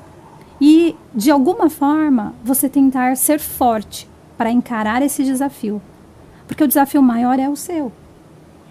e 0.61 0.97
de 1.15 1.31
alguma 1.31 1.71
forma 1.71 2.35
você 2.45 2.69
tentar 2.69 3.17
ser 3.17 3.39
forte 3.39 4.09
para 4.37 4.51
encarar 4.51 5.03
esse 5.03 5.23
desafio. 5.23 5.81
Porque 6.47 6.65
o 6.65 6.69
desafio 6.69 7.03
maior 7.03 7.39
é 7.39 7.49
o 7.49 7.57
seu, 7.57 7.93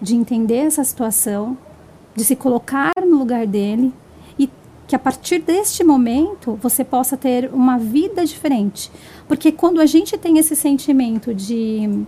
de 0.00 0.14
entender 0.14 0.66
essa 0.66 0.84
situação, 0.84 1.56
de 2.14 2.24
se 2.24 2.36
colocar 2.36 2.92
no 3.04 3.18
lugar 3.18 3.46
dele 3.46 3.92
que 4.86 4.94
a 4.94 4.98
partir 4.98 5.40
deste 5.40 5.82
momento 5.82 6.58
você 6.62 6.84
possa 6.84 7.16
ter 7.16 7.50
uma 7.52 7.76
vida 7.78 8.24
diferente. 8.24 8.90
Porque 9.26 9.50
quando 9.50 9.80
a 9.80 9.86
gente 9.86 10.16
tem 10.16 10.38
esse 10.38 10.54
sentimento 10.54 11.34
de 11.34 12.04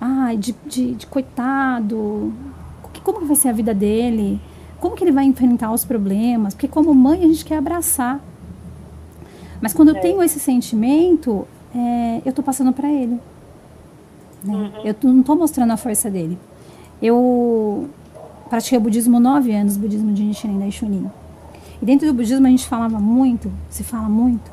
ai, 0.00 0.36
de, 0.36 0.54
de, 0.66 0.94
de 0.94 1.06
coitado, 1.06 2.32
como 3.02 3.20
que 3.20 3.24
vai 3.24 3.36
ser 3.36 3.48
a 3.48 3.52
vida 3.52 3.72
dele? 3.74 4.40
Como 4.80 4.94
que 4.96 5.02
ele 5.04 5.12
vai 5.12 5.24
enfrentar 5.24 5.72
os 5.72 5.84
problemas? 5.84 6.54
Porque 6.54 6.68
como 6.68 6.92
mãe 6.94 7.24
a 7.24 7.26
gente 7.26 7.44
quer 7.44 7.56
abraçar. 7.56 8.20
Mas 9.60 9.72
quando 9.72 9.88
eu 9.90 9.94
tenho 10.00 10.22
esse 10.22 10.38
sentimento, 10.40 11.46
é, 11.74 12.20
eu 12.24 12.30
estou 12.30 12.44
passando 12.44 12.72
para 12.72 12.90
ele. 12.90 13.18
né? 14.44 14.72
Eu 14.84 14.92
t- 14.92 15.06
não 15.06 15.20
estou 15.20 15.36
mostrando 15.36 15.70
a 15.72 15.76
força 15.76 16.10
dele. 16.10 16.36
Eu 17.00 17.88
pratiquei 18.50 18.76
o 18.76 18.80
budismo 18.80 19.18
nove 19.20 19.52
anos, 19.52 19.76
budismo 19.76 20.12
de 20.12 20.22
Nichiren 20.24 20.58
Daishonin. 20.58 21.10
E 21.82 21.84
dentro 21.84 22.06
do 22.06 22.14
budismo 22.14 22.46
a 22.46 22.50
gente 22.50 22.68
falava 22.68 23.00
muito, 23.00 23.50
se 23.68 23.82
fala 23.82 24.08
muito, 24.08 24.48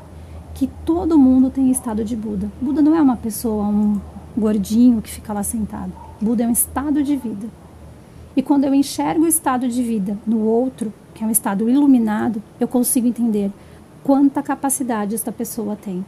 que 0.55 0.67
todo 0.83 1.15
mundo 1.15 1.51
tem 1.51 1.69
estado 1.69 2.03
de 2.03 2.15
Buda. 2.15 2.51
Buda 2.59 2.81
não 2.81 2.95
é 2.95 3.01
uma 3.01 3.15
pessoa, 3.15 3.65
um 3.65 4.01
gordinho 4.35 4.99
que 4.99 5.11
fica 5.11 5.31
lá 5.31 5.43
sentado. 5.43 5.93
Buda 6.19 6.43
é 6.43 6.47
um 6.47 6.51
estado 6.51 7.03
de 7.03 7.15
vida. 7.15 7.47
E 8.35 8.41
quando 8.41 8.63
eu 8.63 8.73
enxergo 8.73 9.25
o 9.25 9.27
estado 9.27 9.67
de 9.69 9.83
vida 9.83 10.17
no 10.25 10.39
outro, 10.39 10.91
que 11.13 11.23
é 11.23 11.27
um 11.27 11.29
estado 11.29 11.69
iluminado, 11.69 12.41
eu 12.59 12.67
consigo 12.67 13.05
entender 13.05 13.51
quanta 14.03 14.41
capacidade 14.41 15.13
esta 15.13 15.31
pessoa 15.31 15.75
tem. 15.75 16.03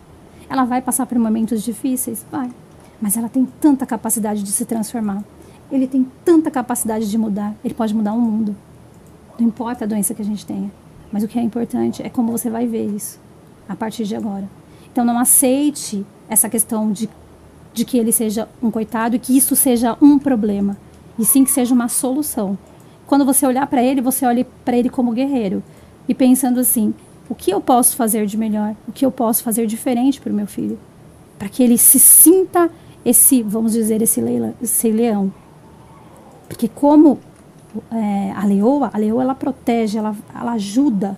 Ela 0.49 0.65
vai 0.65 0.81
passar 0.81 1.05
por 1.05 1.19
momentos 1.19 1.61
difíceis? 1.61 2.25
Vai. 2.31 2.49
Mas 2.99 3.15
ela 3.15 3.29
tem 3.29 3.47
tanta 3.59 3.85
capacidade 3.85 4.41
de 4.41 4.51
se 4.51 4.65
transformar. 4.65 5.23
Ele 5.71 5.85
tem 5.85 6.07
tanta 6.25 6.49
capacidade 6.49 7.07
de 7.09 7.17
mudar. 7.17 7.53
Ele 7.63 7.75
pode 7.75 7.93
mudar 7.93 8.13
o 8.13 8.19
mundo. 8.19 8.55
Não 9.39 9.47
importa 9.47 9.85
a 9.85 9.87
doença 9.87 10.15
que 10.15 10.21
a 10.23 10.25
gente 10.25 10.45
tenha. 10.45 10.71
Mas 11.11 11.23
o 11.23 11.27
que 11.27 11.37
é 11.37 11.41
importante 11.41 12.01
é 12.01 12.09
como 12.09 12.31
você 12.31 12.49
vai 12.49 12.65
ver 12.65 12.87
isso 12.87 13.19
a 13.67 13.75
partir 13.75 14.05
de 14.05 14.15
agora. 14.15 14.49
Então 14.91 15.05
não 15.05 15.17
aceite 15.19 16.05
essa 16.29 16.49
questão 16.49 16.91
de, 16.91 17.09
de 17.73 17.85
que 17.85 17.97
ele 17.97 18.11
seja 18.11 18.47
um 18.61 18.71
coitado 18.71 19.15
e 19.15 19.19
que 19.19 19.35
isso 19.35 19.55
seja 19.55 19.97
um 20.01 20.17
problema. 20.17 20.77
e 21.19 21.25
sim 21.25 21.43
que 21.43 21.51
seja 21.51 21.73
uma 21.73 21.87
solução. 21.87 22.57
Quando 23.05 23.25
você 23.25 23.45
olhar 23.45 23.67
para 23.67 23.83
ele, 23.83 24.01
você 24.01 24.25
olhe 24.25 24.45
para 24.63 24.77
ele 24.77 24.89
como 24.89 25.11
guerreiro 25.11 25.61
e 26.07 26.13
pensando 26.13 26.59
assim: 26.59 26.93
o 27.29 27.35
que 27.35 27.51
eu 27.51 27.61
posso 27.61 27.95
fazer 27.95 28.25
de 28.25 28.37
melhor? 28.37 28.75
O 28.87 28.91
que 28.91 29.05
eu 29.05 29.11
posso 29.11 29.43
fazer 29.43 29.67
diferente 29.67 30.19
para 30.19 30.31
o 30.31 30.35
meu 30.35 30.47
filho? 30.47 30.79
Para 31.37 31.49
que 31.49 31.63
ele 31.63 31.77
se 31.77 31.99
sinta 31.99 32.69
esse, 33.03 33.41
vamos 33.41 33.73
dizer, 33.73 34.01
esse, 34.01 34.21
leila, 34.21 34.53
esse 34.61 34.91
leão. 34.91 35.31
Porque 36.47 36.67
como 36.67 37.19
é, 37.91 38.31
a 38.35 38.45
leoa, 38.45 38.89
a 38.93 38.97
leoa 38.97 39.23
ela 39.23 39.35
protege, 39.35 39.97
ela, 39.97 40.15
ela 40.33 40.53
ajuda. 40.53 41.17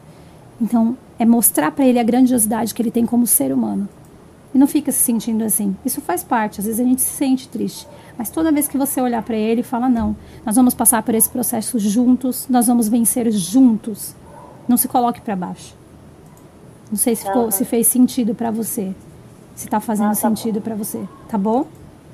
Então, 0.62 0.98
é 1.18 1.26
mostrar 1.26 1.72
para 1.72 1.86
ele 1.86 2.00
a 2.00 2.04
grandiosidade 2.04 2.74
que 2.74 2.82
ele 2.82 2.92
tem 2.92 3.06
como 3.06 3.26
ser 3.26 3.54
humano. 3.54 3.88
E 4.54 4.58
não 4.58 4.68
fica 4.68 4.92
se 4.92 5.00
sentindo 5.00 5.44
assim. 5.44 5.76
Isso 5.84 6.00
faz 6.00 6.24
parte, 6.24 6.60
às 6.60 6.66
vezes 6.66 6.80
a 6.80 6.84
gente 6.84 7.02
se 7.02 7.10
sente 7.10 7.48
triste. 7.48 7.88
Mas 8.18 8.30
toda 8.30 8.52
vez 8.52 8.68
que 8.68 8.78
você 8.78 9.02
olhar 9.02 9.24
para 9.24 9.36
ele 9.36 9.62
e 9.62 9.64
fala: 9.64 9.90
não, 9.90 10.16
nós 10.46 10.56
vamos 10.56 10.76
passar 10.76 11.02
por 11.02 11.16
esse 11.16 11.30
processo 11.30 11.80
juntos, 11.80 12.48
nós 12.48 12.68
vamos 12.68 12.88
vencer 12.88 13.32
juntos. 13.32 14.16
Não 14.68 14.78
se 14.78 14.88
coloque 14.88 15.22
para 15.22 15.36
baixo. 15.36 15.76
Não 16.90 16.98
sei 16.98 17.16
se, 17.16 17.26
ficou, 17.26 17.50
se 17.50 17.66
fez 17.66 17.88
sentido 17.88 18.36
para 18.36 18.52
você. 18.52 18.94
Se 19.56 19.66
está 19.66 19.80
fazendo 19.80 20.08
ah, 20.08 20.10
tá 20.10 20.16
sentido 20.16 20.62
para 20.62 20.76
você. 20.76 21.04
Tá 21.28 21.38
bom? 21.38 21.66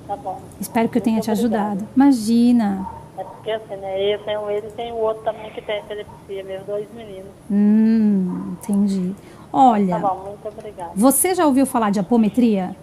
Tá 0.07 0.15
bom. 0.15 0.41
Espero 0.59 0.87
que 0.87 0.97
eu 0.97 1.01
tenha 1.01 1.15
Muito 1.15 1.25
te 1.25 1.31
ajudado. 1.31 1.85
Imagina. 1.95 2.87
É 3.19 3.23
porque 3.23 3.51
assim, 3.51 3.75
né? 3.75 4.13
Eu 4.13 4.19
tenho 4.23 4.49
ele 4.49 4.67
e 4.67 4.71
tem 4.71 4.91
o 4.93 4.95
outro 4.95 5.23
também 5.23 5.51
que 5.51 5.61
tem 5.61 5.79
epilepsia, 5.79 6.43
meus 6.45 6.63
dois 6.63 6.87
meninos. 6.93 7.29
Hum, 7.51 8.53
entendi. 8.53 9.13
Olha. 9.51 9.99
Tá 9.99 10.07
bom, 10.07 10.23
muito 10.27 10.47
obrigada. 10.47 10.91
Você 10.95 11.35
já 11.35 11.45
ouviu 11.45 11.65
falar 11.65 11.89
de 11.89 11.99
apometria? 11.99 12.75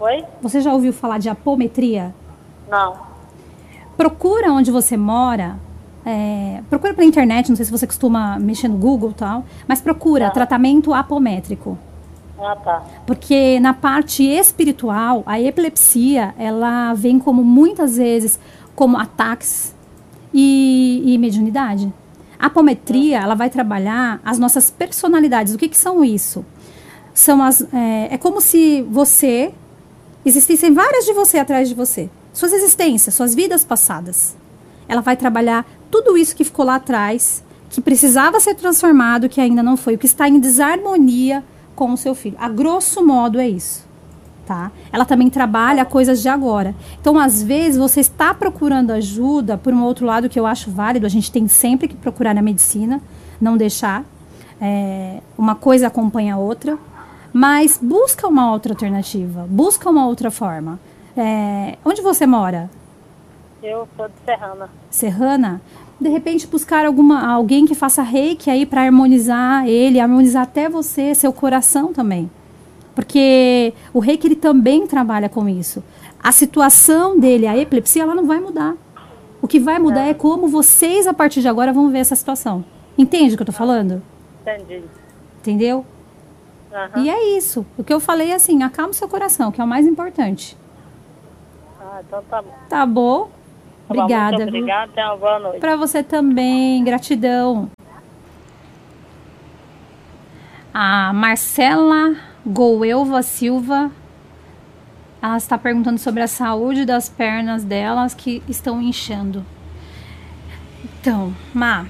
Oi? 0.00 0.24
Você 0.40 0.62
já 0.62 0.72
ouviu 0.72 0.92
falar 0.94 1.18
de 1.18 1.28
apometria? 1.28 2.14
Não. 2.68 2.96
Procura 3.96 4.50
onde 4.50 4.70
você 4.70 4.96
mora. 4.96 5.56
É, 6.06 6.62
procura 6.70 6.94
pela 6.94 7.06
internet, 7.06 7.48
não 7.48 7.56
sei 7.56 7.64
se 7.64 7.70
você 7.70 7.86
costuma 7.86 8.38
mexer 8.38 8.68
no 8.68 8.76
Google 8.76 9.10
e 9.10 9.14
tal, 9.14 9.44
mas 9.66 9.80
procura 9.80 10.26
tá. 10.26 10.32
tratamento 10.32 10.92
apométrico. 10.92 11.78
Ah, 12.38 12.56
tá. 12.56 12.82
Porque 13.06 13.58
na 13.60 13.72
parte 13.72 14.22
espiritual, 14.22 15.22
a 15.24 15.40
epilepsia, 15.40 16.34
ela 16.38 16.92
vem 16.92 17.18
como 17.18 17.42
muitas 17.42 17.96
vezes 17.96 18.38
como 18.74 18.96
ataques 18.96 19.74
e, 20.32 21.02
e 21.04 21.18
mediunidade. 21.18 21.92
A 22.38 22.46
apometria, 22.46 23.20
ela 23.20 23.34
vai 23.34 23.48
trabalhar 23.48 24.20
as 24.24 24.38
nossas 24.38 24.70
personalidades. 24.70 25.54
O 25.54 25.58
que, 25.58 25.68
que 25.68 25.76
são 25.76 26.04
isso? 26.04 26.44
São 27.14 27.42
as, 27.42 27.62
é, 27.72 28.14
é 28.14 28.18
como 28.18 28.40
se 28.40 28.82
você 28.82 29.52
existissem 30.24 30.72
várias 30.72 31.04
de 31.04 31.12
você 31.12 31.38
atrás 31.38 31.68
de 31.68 31.74
você. 31.74 32.10
Suas 32.32 32.52
existências, 32.52 33.14
suas 33.14 33.34
vidas 33.34 33.64
passadas. 33.64 34.36
Ela 34.88 35.00
vai 35.00 35.16
trabalhar 35.16 35.64
tudo 35.90 36.16
isso 36.16 36.34
que 36.34 36.44
ficou 36.44 36.64
lá 36.64 36.74
atrás, 36.76 37.42
que 37.70 37.80
precisava 37.80 38.40
ser 38.40 38.54
transformado, 38.54 39.28
que 39.28 39.40
ainda 39.40 39.62
não 39.62 39.76
foi, 39.76 39.94
o 39.94 39.98
que 39.98 40.06
está 40.06 40.28
em 40.28 40.40
desarmonia 40.40 41.44
com 41.74 41.92
o 41.92 41.96
seu 41.96 42.14
filho. 42.14 42.36
A 42.38 42.48
grosso 42.48 43.04
modo 43.04 43.38
é 43.38 43.48
isso. 43.48 43.86
Tá? 44.46 44.70
Ela 44.92 45.06
também 45.06 45.30
trabalha 45.30 45.84
coisas 45.86 46.20
de 46.20 46.28
agora. 46.28 46.74
Então, 47.00 47.18
às 47.18 47.42
vezes, 47.42 47.78
você 47.78 48.00
está 48.00 48.34
procurando 48.34 48.90
ajuda 48.90 49.56
por 49.56 49.72
um 49.72 49.82
outro 49.82 50.04
lado 50.04 50.28
que 50.28 50.38
eu 50.38 50.44
acho 50.44 50.70
válido. 50.70 51.06
A 51.06 51.08
gente 51.08 51.32
tem 51.32 51.48
sempre 51.48 51.88
que 51.88 51.96
procurar 51.96 52.34
na 52.34 52.42
medicina, 52.42 53.00
não 53.40 53.56
deixar. 53.56 54.04
É, 54.60 55.20
uma 55.38 55.54
coisa 55.54 55.86
acompanha 55.86 56.34
a 56.34 56.38
outra. 56.38 56.78
Mas 57.32 57.80
busca 57.82 58.28
uma 58.28 58.52
outra 58.52 58.74
alternativa, 58.74 59.44
busca 59.50 59.90
uma 59.90 60.06
outra 60.06 60.30
forma. 60.30 60.78
É, 61.16 61.76
onde 61.84 62.00
você 62.00 62.26
mora? 62.26 62.70
Eu 63.60 63.88
sou 63.96 64.06
de 64.06 64.14
Serrana. 64.24 64.68
Serrana? 64.90 65.60
De 66.00 66.08
repente 66.08 66.46
buscar 66.46 66.84
alguma, 66.84 67.26
alguém 67.26 67.66
que 67.66 67.74
faça 67.74 68.02
reiki 68.02 68.50
aí 68.50 68.64
para 68.66 68.82
harmonizar 68.82 69.66
ele, 69.66 69.98
harmonizar 69.98 70.42
até 70.42 70.68
você, 70.68 71.14
seu 71.14 71.32
coração 71.32 71.92
também. 71.92 72.30
Porque 72.94 73.74
o 73.92 73.98
reiki 73.98 74.26
ele 74.26 74.36
também 74.36 74.86
trabalha 74.86 75.28
com 75.28 75.48
isso. 75.48 75.82
A 76.22 76.32
situação 76.32 77.18
dele, 77.18 77.46
a 77.46 77.56
epilepsia, 77.56 78.02
ela 78.02 78.14
não 78.14 78.26
vai 78.26 78.40
mudar. 78.40 78.76
O 79.42 79.48
que 79.48 79.58
vai 79.58 79.78
mudar 79.78 80.06
é, 80.06 80.10
é 80.10 80.14
como 80.14 80.48
vocês, 80.48 81.06
a 81.06 81.12
partir 81.12 81.40
de 81.40 81.48
agora, 81.48 81.72
vão 81.72 81.90
ver 81.90 81.98
essa 81.98 82.16
situação. 82.16 82.64
Entende 82.96 83.34
o 83.34 83.36
que 83.36 83.42
eu 83.42 83.50
estou 83.50 83.54
falando? 83.54 84.02
Entendi. 84.40 84.84
Entendeu? 85.40 85.84
Uhum. 86.72 87.02
E 87.02 87.10
é 87.10 87.36
isso. 87.36 87.66
O 87.76 87.84
que 87.84 87.92
eu 87.92 88.00
falei 88.00 88.30
é 88.30 88.34
assim, 88.34 88.62
acalma 88.62 88.90
o 88.90 88.94
seu 88.94 89.08
coração, 89.08 89.52
que 89.52 89.60
é 89.60 89.64
o 89.64 89.66
mais 89.66 89.86
importante. 89.86 90.56
Ah, 91.80 92.00
então 92.06 92.22
tá 92.22 92.42
bom. 92.42 92.54
Tá 92.68 92.86
bom? 92.86 93.24
Tá 93.24 93.30
Obrigada. 93.88 94.36
Muito 94.38 94.48
obrigada, 94.48 94.92
tenha 94.92 95.08
uma 95.08 95.16
boa 95.16 95.38
noite. 95.38 95.60
Para 95.60 95.76
você 95.76 96.02
também, 96.02 96.82
gratidão. 96.82 97.68
A 100.72 101.12
Marcela 101.12 102.16
Goelva 102.46 103.22
Silva, 103.22 103.90
ela 105.22 105.38
está 105.38 105.56
perguntando 105.56 105.98
sobre 105.98 106.22
a 106.22 106.28
saúde 106.28 106.84
das 106.84 107.08
pernas 107.08 107.64
delas 107.64 108.12
que 108.12 108.42
estão 108.46 108.82
inchando. 108.82 109.44
Então, 111.00 111.34
Má, 111.54 111.86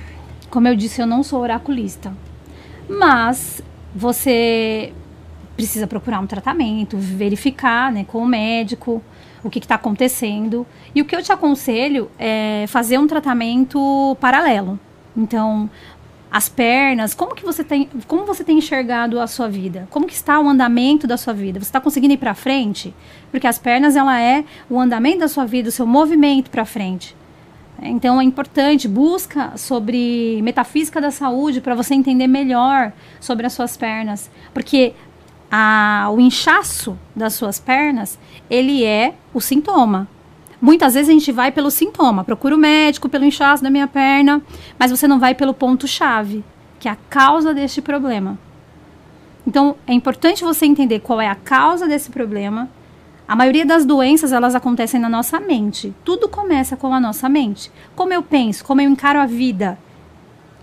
como 0.50 0.68
eu 0.68 0.76
disse, 0.76 1.00
eu 1.02 1.06
não 1.06 1.24
sou 1.24 1.40
oraculista, 1.40 2.12
mas 2.88 3.60
você 3.94 4.92
precisa 5.56 5.86
procurar 5.86 6.20
um 6.20 6.26
tratamento, 6.26 6.96
verificar 6.96 7.92
né, 7.92 8.04
com 8.04 8.18
o 8.18 8.26
médico 8.26 9.02
o 9.42 9.50
que 9.50 9.58
está 9.58 9.74
acontecendo. 9.74 10.66
E 10.94 11.02
o 11.02 11.04
que 11.04 11.14
eu 11.14 11.22
te 11.22 11.32
aconselho 11.32 12.10
é 12.18 12.64
fazer 12.68 12.98
um 12.98 13.06
tratamento 13.06 14.16
paralelo. 14.20 14.78
Então, 15.16 15.70
as 16.34 16.48
pernas, 16.48 17.14
como 17.14 17.32
que 17.32 17.44
você 17.44 17.62
tem, 17.62 17.88
como 18.08 18.24
você 18.26 18.42
tem 18.42 18.58
enxergado 18.58 19.20
a 19.20 19.26
sua 19.28 19.48
vida? 19.48 19.86
Como 19.88 20.04
que 20.04 20.14
está 20.14 20.40
o 20.40 20.48
andamento 20.48 21.06
da 21.06 21.16
sua 21.16 21.32
vida? 21.32 21.60
Você 21.60 21.66
está 21.66 21.80
conseguindo 21.80 22.12
ir 22.12 22.16
para 22.16 22.34
frente? 22.34 22.92
Porque 23.30 23.46
as 23.46 23.56
pernas 23.56 23.94
ela 23.94 24.20
é 24.20 24.44
o 24.68 24.80
andamento 24.80 25.20
da 25.20 25.28
sua 25.28 25.44
vida, 25.44 25.68
o 25.68 25.72
seu 25.72 25.86
movimento 25.86 26.50
para 26.50 26.64
frente. 26.64 27.14
Então 27.80 28.20
é 28.20 28.24
importante, 28.24 28.88
busca 28.88 29.56
sobre 29.56 30.42
metafísica 30.42 31.00
da 31.00 31.12
saúde 31.12 31.60
para 31.60 31.76
você 31.76 31.94
entender 31.94 32.26
melhor 32.26 32.92
sobre 33.20 33.46
as 33.46 33.52
suas 33.52 33.76
pernas, 33.76 34.28
porque 34.52 34.92
a, 35.48 36.08
o 36.10 36.18
inchaço 36.18 36.98
das 37.14 37.34
suas 37.34 37.60
pernas 37.60 38.18
ele 38.50 38.84
é 38.84 39.14
o 39.32 39.40
sintoma. 39.40 40.08
Muitas 40.64 40.94
vezes 40.94 41.10
a 41.10 41.12
gente 41.12 41.30
vai 41.30 41.52
pelo 41.52 41.70
sintoma, 41.70 42.24
procura 42.24 42.54
o 42.54 42.58
médico 42.58 43.06
pelo 43.06 43.26
inchaço 43.26 43.62
da 43.62 43.68
minha 43.68 43.86
perna, 43.86 44.40
mas 44.78 44.90
você 44.90 45.06
não 45.06 45.20
vai 45.20 45.34
pelo 45.34 45.52
ponto 45.52 45.86
chave, 45.86 46.42
que 46.80 46.88
é 46.88 46.90
a 46.90 46.96
causa 47.10 47.52
deste 47.52 47.82
problema. 47.82 48.38
Então 49.46 49.76
é 49.86 49.92
importante 49.92 50.42
você 50.42 50.64
entender 50.64 51.00
qual 51.00 51.20
é 51.20 51.28
a 51.28 51.34
causa 51.34 51.86
desse 51.86 52.10
problema 52.10 52.70
a 53.26 53.34
maioria 53.34 53.64
das 53.64 53.86
doenças 53.86 54.32
elas 54.32 54.54
acontecem 54.54 55.00
na 55.00 55.08
nossa 55.08 55.40
mente. 55.40 55.94
Tudo 56.04 56.28
começa 56.28 56.76
com 56.76 56.92
a 56.92 57.00
nossa 57.00 57.26
mente. 57.26 57.70
Como 57.96 58.12
eu 58.12 58.22
penso, 58.22 58.62
como 58.64 58.82
eu 58.82 58.90
encaro 58.90 59.18
a 59.18 59.24
vida. 59.24 59.78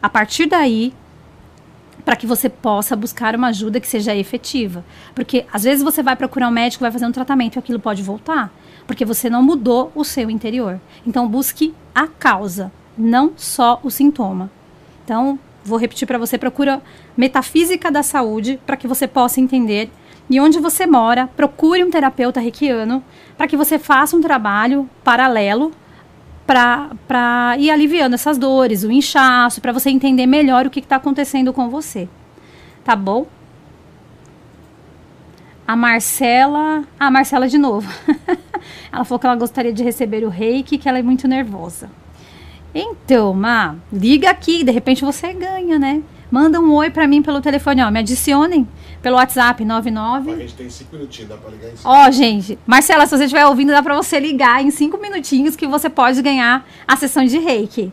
A 0.02 0.08
partir 0.08 0.46
daí, 0.46 0.94
para 2.06 2.16
que 2.16 2.28
você 2.28 2.50
possa 2.50 2.96
buscar 2.96 3.36
uma 3.36 3.48
ajuda 3.48 3.80
que 3.80 3.88
seja 3.88 4.16
efetiva. 4.16 4.86
Porque 5.16 5.46
às 5.52 5.64
vezes 5.64 5.84
você 5.84 6.04
vai 6.04 6.16
procurar 6.16 6.50
um 6.50 6.52
médico, 6.52 6.84
vai 6.84 6.92
fazer 6.92 7.06
um 7.06 7.12
tratamento 7.12 7.56
e 7.56 7.60
aquilo 7.60 7.80
pode 7.80 8.04
voltar, 8.04 8.52
porque 8.86 9.06
você 9.06 9.30
não 9.30 9.44
mudou 9.44 9.92
o 9.96 10.04
seu 10.04 10.30
interior. 10.30 10.80
Então 11.06 11.28
busque 11.28 11.74
a 11.94 12.08
causa, 12.08 12.72
não 12.98 13.34
só 13.36 13.80
o 13.84 13.90
sintoma. 13.90 14.50
Então, 15.04 15.40
vou 15.64 15.78
repetir 15.78 16.08
para 16.08 16.18
você, 16.18 16.38
procura 16.38 16.82
metafísica 17.16 17.92
da 17.92 18.04
saúde 18.04 18.60
para 18.66 18.78
que 18.78 18.88
você 18.88 19.08
possa 19.08 19.40
entender 19.40 19.90
e 20.30 20.40
onde 20.40 20.60
você 20.60 20.88
mora, 20.88 21.28
procure 21.36 21.84
um 21.84 21.90
terapeuta 21.90 22.40
reikiano 22.40 23.04
para 23.38 23.48
que 23.48 23.58
você 23.58 23.78
faça 23.78 24.16
um 24.16 24.22
trabalho 24.22 24.90
paralelo 25.04 25.72
para 26.46 27.56
ir 27.58 27.70
aliviando 27.70 28.16
essas 28.16 28.38
dores, 28.38 28.84
o 28.84 28.92
inchaço, 28.92 29.62
para 29.62 29.72
você 29.72 29.90
entender 29.90 30.26
melhor 30.26 30.66
o 30.66 30.70
que 30.70 30.80
está 30.80 30.98
acontecendo 30.98 31.54
com 31.54 31.70
você. 31.70 32.08
Tá 32.84 32.96
bom? 32.96 33.28
A 35.68 35.76
Marcela. 35.76 36.84
A 37.00 37.12
Marcela 37.12 37.48
de 37.48 37.58
novo. 37.58 37.90
ela 38.92 39.06
falou 39.06 39.20
que 39.20 39.26
ela 39.26 39.36
gostaria 39.36 39.72
de 39.72 39.84
receber 39.84 40.24
o 40.24 40.30
reiki, 40.30 40.78
que 40.78 40.90
ela 40.90 41.00
é 41.00 41.04
muito 41.04 41.28
nervosa. 41.28 41.90
Então, 42.74 43.34
Ma, 43.34 43.76
liga 43.92 44.30
aqui, 44.30 44.64
de 44.64 44.72
repente 44.72 45.04
você 45.04 45.34
ganha, 45.34 45.78
né? 45.78 46.02
Manda 46.32 46.62
um 46.62 46.74
oi 46.74 46.90
para 46.90 47.06
mim 47.06 47.22
pelo 47.22 47.42
telefone, 47.42 47.84
ó. 47.84 47.92
Me 47.92 48.00
adicionem 48.00 48.66
pelo 49.02 49.18
WhatsApp 49.18 49.66
99. 49.66 50.32
A 50.32 50.38
gente 50.38 50.54
tem 50.54 50.70
cinco 50.70 50.96
minutinhos, 50.96 51.30
dá 51.30 51.36
pra 51.36 51.52
ligar 51.52 51.68
em 51.68 51.76
cinco 51.76 51.90
Ó, 51.90 52.10
gente, 52.10 52.58
Marcela, 52.66 53.06
se 53.06 53.18
você 53.18 53.26
estiver 53.26 53.46
ouvindo, 53.46 53.74
dá 53.74 53.84
pra 53.84 53.96
você 53.96 54.18
ligar 54.18 54.64
em 54.64 54.72
cinco 54.72 54.98
minutinhos 54.98 55.58
que 55.58 55.68
você 55.68 55.90
pode 55.90 56.22
ganhar 56.22 56.66
a 56.88 56.96
sessão 56.96 57.26
de 57.26 57.38
reiki. 57.38 57.92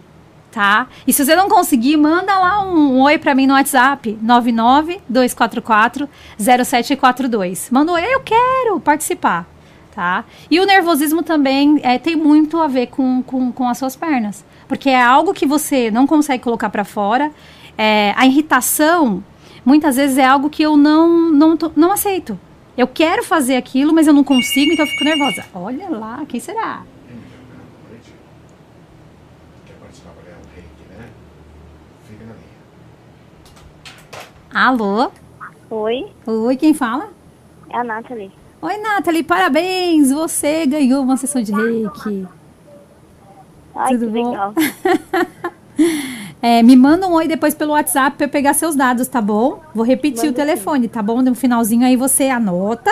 Tá? 0.53 0.87
E 1.07 1.13
se 1.13 1.25
você 1.25 1.35
não 1.35 1.49
conseguir, 1.49 1.97
manda 1.97 2.39
lá 2.39 2.65
um, 2.65 3.01
oi 3.03 3.19
para 3.19 3.35
mim 3.35 3.47
no 3.47 3.55
WhatsApp 3.55 4.17
99 4.23 5.01
244 5.09 6.09
0742. 6.39 7.71
Manda 7.71 7.93
um 7.93 7.95
oi, 7.97 8.03
eu 8.03 8.21
quero 8.21 8.81
participar, 8.81 9.47
tá? 9.99 10.25
E 10.49 10.61
o 10.61 10.65
nervosismo 10.65 11.25
também 11.25 11.81
é, 11.83 11.99
tem 11.99 12.15
muito 12.15 12.61
a 12.61 12.69
ver 12.69 12.87
com, 12.87 13.21
com, 13.21 13.51
com 13.51 13.69
as 13.69 13.79
suas 13.79 13.97
pernas. 13.97 14.45
Porque 14.69 14.89
é 14.89 15.03
algo 15.03 15.35
que 15.35 15.45
você 15.45 15.91
não 15.91 16.07
consegue 16.07 16.41
colocar 16.45 16.71
para 16.71 16.85
fora. 16.85 17.33
É, 17.77 18.15
a 18.17 18.25
irritação, 18.25 19.25
muitas 19.65 19.97
vezes, 19.97 20.17
é 20.17 20.25
algo 20.25 20.49
que 20.49 20.63
eu 20.63 20.77
não, 20.77 21.33
não, 21.33 21.57
tô- 21.57 21.73
não 21.75 21.91
aceito. 21.91 22.39
Eu 22.77 22.87
quero 22.87 23.25
fazer 23.25 23.57
aquilo, 23.57 23.93
mas 23.93 24.07
eu 24.07 24.13
não 24.13 24.23
consigo, 24.23 24.73
então 24.73 24.85
eu 24.85 24.91
fico 24.93 25.03
nervosa. 25.03 25.45
Olha 25.53 25.89
lá, 25.91 26.23
quem 26.29 26.39
será? 26.39 26.83
Alô? 34.53 35.11
Oi, 35.71 36.07
Oi, 36.27 36.57
quem 36.57 36.73
fala? 36.73 37.11
é 37.71 37.77
a 37.79 37.85
Nathalie. 37.85 38.33
Oi, 38.61 38.77
Nathalie, 38.79 39.23
parabéns! 39.23 40.11
Você 40.11 40.67
ganhou 40.67 41.03
uma 41.03 41.17
sessão 41.17 41.41
de 41.41 41.53
reiki. 41.53 42.27
Ai, 43.75 43.93
Tudo 43.93 44.11
bom? 44.11 44.31
legal. 44.31 44.55
É, 46.41 46.63
me 46.63 46.77
manda 46.77 47.07
um 47.09 47.15
oi 47.15 47.27
depois 47.27 47.53
pelo 47.55 47.73
WhatsApp 47.73 48.17
pra 48.17 48.27
eu 48.27 48.31
pegar 48.31 48.55
seus 48.55 48.77
dados, 48.77 49.09
tá 49.09 49.21
bom? 49.21 49.61
Vou 49.75 49.85
repetir 49.85 50.27
Manda 50.27 50.31
o 50.31 50.35
telefone, 50.35 50.89
tá 50.89 51.03
bom? 51.03 51.21
No 51.21 51.35
finalzinho 51.35 51.85
aí 51.85 51.97
você 51.97 52.29
anota 52.29 52.91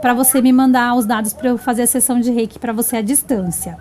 pra 0.00 0.12
você 0.14 0.40
me 0.42 0.52
mandar 0.52 0.94
os 0.96 1.06
dados 1.06 1.32
pra 1.32 1.48
eu 1.50 1.58
fazer 1.58 1.82
a 1.82 1.86
sessão 1.86 2.18
de 2.20 2.30
reiki 2.32 2.58
pra 2.58 2.72
você 2.72 2.96
à 2.96 3.00
distância. 3.02 3.76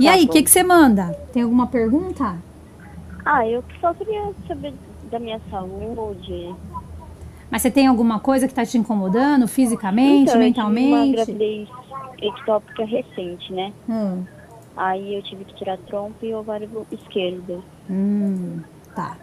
E 0.00 0.06
Tá 0.06 0.12
aí, 0.12 0.24
o 0.24 0.28
que, 0.28 0.42
que 0.42 0.50
você 0.50 0.64
manda? 0.64 1.16
Tem 1.32 1.42
alguma 1.42 1.68
pergunta? 1.68 2.36
Ah, 3.24 3.46
eu 3.48 3.62
só 3.80 3.94
queria 3.94 4.32
saber 4.48 4.74
da 5.10 5.18
minha 5.20 5.40
saúde. 5.48 6.54
Mas 7.50 7.62
você 7.62 7.70
tem 7.70 7.86
alguma 7.86 8.18
coisa 8.18 8.48
que 8.48 8.54
tá 8.54 8.64
te 8.66 8.76
incomodando 8.76 9.46
fisicamente, 9.46 10.30
Então, 10.30 10.42
eu 10.42 10.52
tive 10.52 10.60
uma 10.60 10.68
mentalmente? 10.68 11.12
gravidez 11.12 11.68
ectópica 12.20 12.84
recente, 12.84 13.52
né? 13.52 13.72
Hum, 13.88 14.24
Aí 14.76 15.14
eu 15.16 15.22
tive 15.22 15.44
que 15.44 15.54
tirar 15.54 15.78
trompa 15.78 16.24
e 16.26 16.34
ovário 16.34 16.68
esquerdo. 16.90 17.64
hum, 17.88 18.60
tá. 18.94 19.16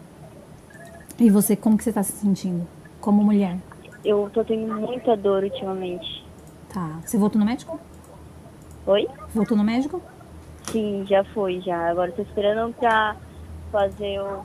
E 1.20 1.30
você, 1.30 1.56
como 1.56 1.78
que 1.78 1.84
você 1.84 1.94
tá 1.94 2.02
se 2.02 2.14
sentindo? 2.14 2.66
Como 3.00 3.24
mulher? 3.24 3.58
Eu 4.04 4.30
tô 4.34 4.44
tendo 4.44 4.74
muita 4.74 5.16
dor 5.16 5.44
ultimamente. 5.44 6.24
Tá. 6.74 7.00
Você 7.06 7.18
voltou 7.18 7.40
no 7.40 7.46
médico? 7.46 7.80
Oi? 8.88 9.08
Voltou 9.34 9.56
no 9.56 9.64
médico? 9.64 10.02
Sim, 10.72 11.06
já 11.08 11.24
foi, 11.26 11.62
já. 11.62 11.90
Agora 11.90 12.10
eu 12.10 12.16
tô 12.16 12.22
esperando 12.24 12.74
pra 12.74 13.16
fazer 13.72 14.20
o- 14.22 14.44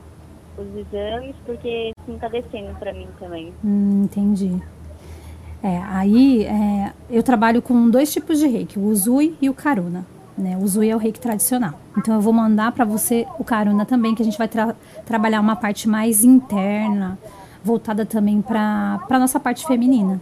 os 0.61 0.75
exames, 0.87 1.35
porque 1.45 1.91
não 2.07 2.17
tá 2.17 2.27
descendo 2.27 2.73
pra 2.79 2.93
mim 2.93 3.07
também. 3.19 3.53
Hum, 3.63 4.03
entendi. 4.03 4.55
É, 5.61 5.77
aí 5.89 6.43
é, 6.45 6.93
eu 7.09 7.21
trabalho 7.21 7.61
com 7.61 7.89
dois 7.89 8.11
tipos 8.13 8.39
de 8.39 8.47
reiki, 8.47 8.79
o 8.79 8.83
Uzui 8.85 9.35
e 9.41 9.49
o 9.49 9.53
Karuna. 9.53 10.05
Né? 10.37 10.55
O 10.57 10.63
Uzui 10.63 10.89
é 10.89 10.95
o 10.95 10.99
reiki 10.99 11.19
tradicional. 11.19 11.73
Então 11.97 12.15
eu 12.15 12.21
vou 12.21 12.31
mandar 12.31 12.71
para 12.71 12.85
você 12.85 13.27
o 13.37 13.43
Karuna 13.43 13.85
também, 13.85 14.15
que 14.15 14.21
a 14.21 14.25
gente 14.25 14.37
vai 14.37 14.47
tra- 14.47 14.73
trabalhar 15.05 15.41
uma 15.41 15.55
parte 15.57 15.87
mais 15.89 16.23
interna, 16.23 17.19
voltada 17.61 18.05
também 18.05 18.41
para 18.41 19.01
a 19.09 19.19
nossa 19.19 19.37
parte 19.39 19.67
feminina. 19.67 20.21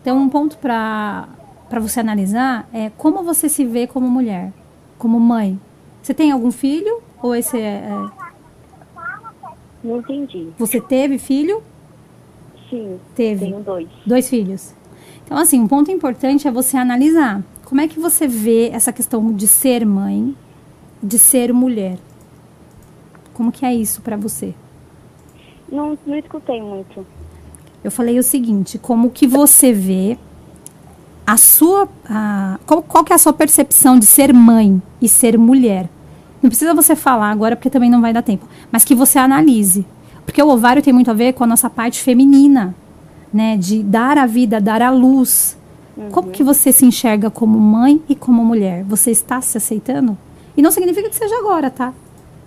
Então 0.00 0.16
um 0.16 0.28
ponto 0.28 0.56
para 0.58 1.26
você 1.80 1.98
analisar 1.98 2.68
é 2.72 2.88
como 2.96 3.24
você 3.24 3.48
se 3.48 3.64
vê 3.64 3.88
como 3.88 4.08
mulher, 4.08 4.52
como 4.96 5.18
mãe. 5.18 5.58
Você 6.00 6.14
tem 6.14 6.30
algum 6.30 6.52
filho? 6.52 7.02
Ou 7.20 7.34
esse 7.34 7.58
é, 7.58 7.88
é- 7.90 8.27
Não 9.82 9.98
entendi. 9.98 10.48
você 10.58 10.80
teve 10.80 11.18
filho? 11.18 11.62
Sim, 12.68 12.98
Teve. 13.14 13.46
tenho 13.46 13.60
dois. 13.60 13.88
Dois 14.04 14.28
filhos. 14.28 14.74
Então, 15.24 15.38
assim, 15.38 15.60
um 15.60 15.68
ponto 15.68 15.90
importante 15.90 16.46
é 16.46 16.50
você 16.50 16.76
analisar 16.76 17.42
como 17.64 17.80
é 17.80 17.88
que 17.88 17.98
você 17.98 18.26
vê 18.26 18.68
essa 18.70 18.92
questão 18.92 19.32
de 19.32 19.46
ser 19.46 19.84
mãe, 19.86 20.34
de 21.02 21.18
ser 21.18 21.52
mulher. 21.52 21.98
Como 23.34 23.52
que 23.52 23.64
é 23.64 23.74
isso 23.74 24.00
pra 24.02 24.16
você? 24.16 24.54
Não, 25.70 25.96
não 26.06 26.16
escutei 26.16 26.60
muito. 26.62 27.06
Eu 27.84 27.90
falei 27.90 28.18
o 28.18 28.22
seguinte, 28.22 28.78
como 28.78 29.10
que 29.10 29.26
você 29.26 29.72
vê 29.72 30.18
a 31.26 31.36
sua, 31.36 31.88
a, 32.06 32.58
qual, 32.66 32.82
qual 32.82 33.04
que 33.04 33.12
é 33.12 33.16
a 33.16 33.18
sua 33.18 33.32
percepção 33.32 33.98
de 33.98 34.06
ser 34.06 34.32
mãe 34.32 34.82
e 35.00 35.08
ser 35.08 35.38
mulher? 35.38 35.88
Não 36.42 36.48
precisa 36.50 36.74
você 36.74 36.94
falar 36.94 37.30
agora, 37.30 37.56
porque 37.56 37.70
também 37.70 37.90
não 37.90 38.00
vai 38.00 38.12
dar 38.12 38.22
tempo, 38.22 38.46
mas 38.70 38.84
que 38.84 38.94
você 38.94 39.18
analise. 39.18 39.84
Porque 40.24 40.42
o 40.42 40.48
ovário 40.48 40.82
tem 40.82 40.92
muito 40.92 41.10
a 41.10 41.14
ver 41.14 41.32
com 41.32 41.42
a 41.44 41.46
nossa 41.46 41.68
parte 41.70 42.00
feminina, 42.02 42.74
né? 43.32 43.56
De 43.56 43.82
dar 43.82 44.18
a 44.18 44.26
vida, 44.26 44.60
dar 44.60 44.82
a 44.82 44.90
luz. 44.90 45.56
Como 46.12 46.30
que 46.30 46.44
você 46.44 46.70
se 46.70 46.86
enxerga 46.86 47.28
como 47.28 47.58
mãe 47.58 48.00
e 48.08 48.14
como 48.14 48.44
mulher? 48.44 48.84
Você 48.84 49.10
está 49.10 49.40
se 49.40 49.58
aceitando? 49.58 50.16
E 50.56 50.62
não 50.62 50.70
significa 50.70 51.08
que 51.08 51.16
seja 51.16 51.36
agora, 51.38 51.70
tá? 51.70 51.92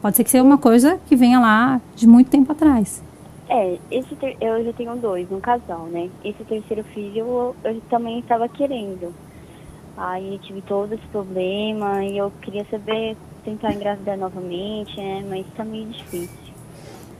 Pode 0.01 0.15
ser 0.15 0.23
que 0.23 0.31
seja 0.31 0.43
uma 0.43 0.57
coisa 0.57 0.99
que 1.07 1.15
venha 1.17 1.39
lá 1.39 1.81
de 1.95 2.07
muito 2.07 2.29
tempo 2.29 2.51
atrás. 2.51 3.03
É, 3.49 3.77
esse 3.91 4.15
ter- 4.15 4.37
eu 4.39 4.63
já 4.63 4.71
tenho 4.71 4.95
dois, 4.95 5.29
um 5.29 5.41
casal, 5.41 5.87
né? 5.91 6.09
Esse 6.23 6.41
terceiro 6.45 6.83
filho 6.93 7.17
eu, 7.17 7.55
eu 7.65 7.81
também 7.89 8.19
estava 8.19 8.47
querendo. 8.47 9.13
Aí 9.97 10.35
eu 10.35 10.39
tive 10.39 10.61
todo 10.61 10.93
esse 10.93 11.05
problema 11.07 12.05
e 12.05 12.17
eu 12.17 12.31
queria 12.41 12.65
saber, 12.71 13.17
tentar 13.43 13.73
engravidar 13.73 14.17
novamente, 14.17 14.95
né? 14.97 15.23
Mas 15.29 15.45
tá 15.55 15.63
meio 15.63 15.87
difícil. 15.87 16.29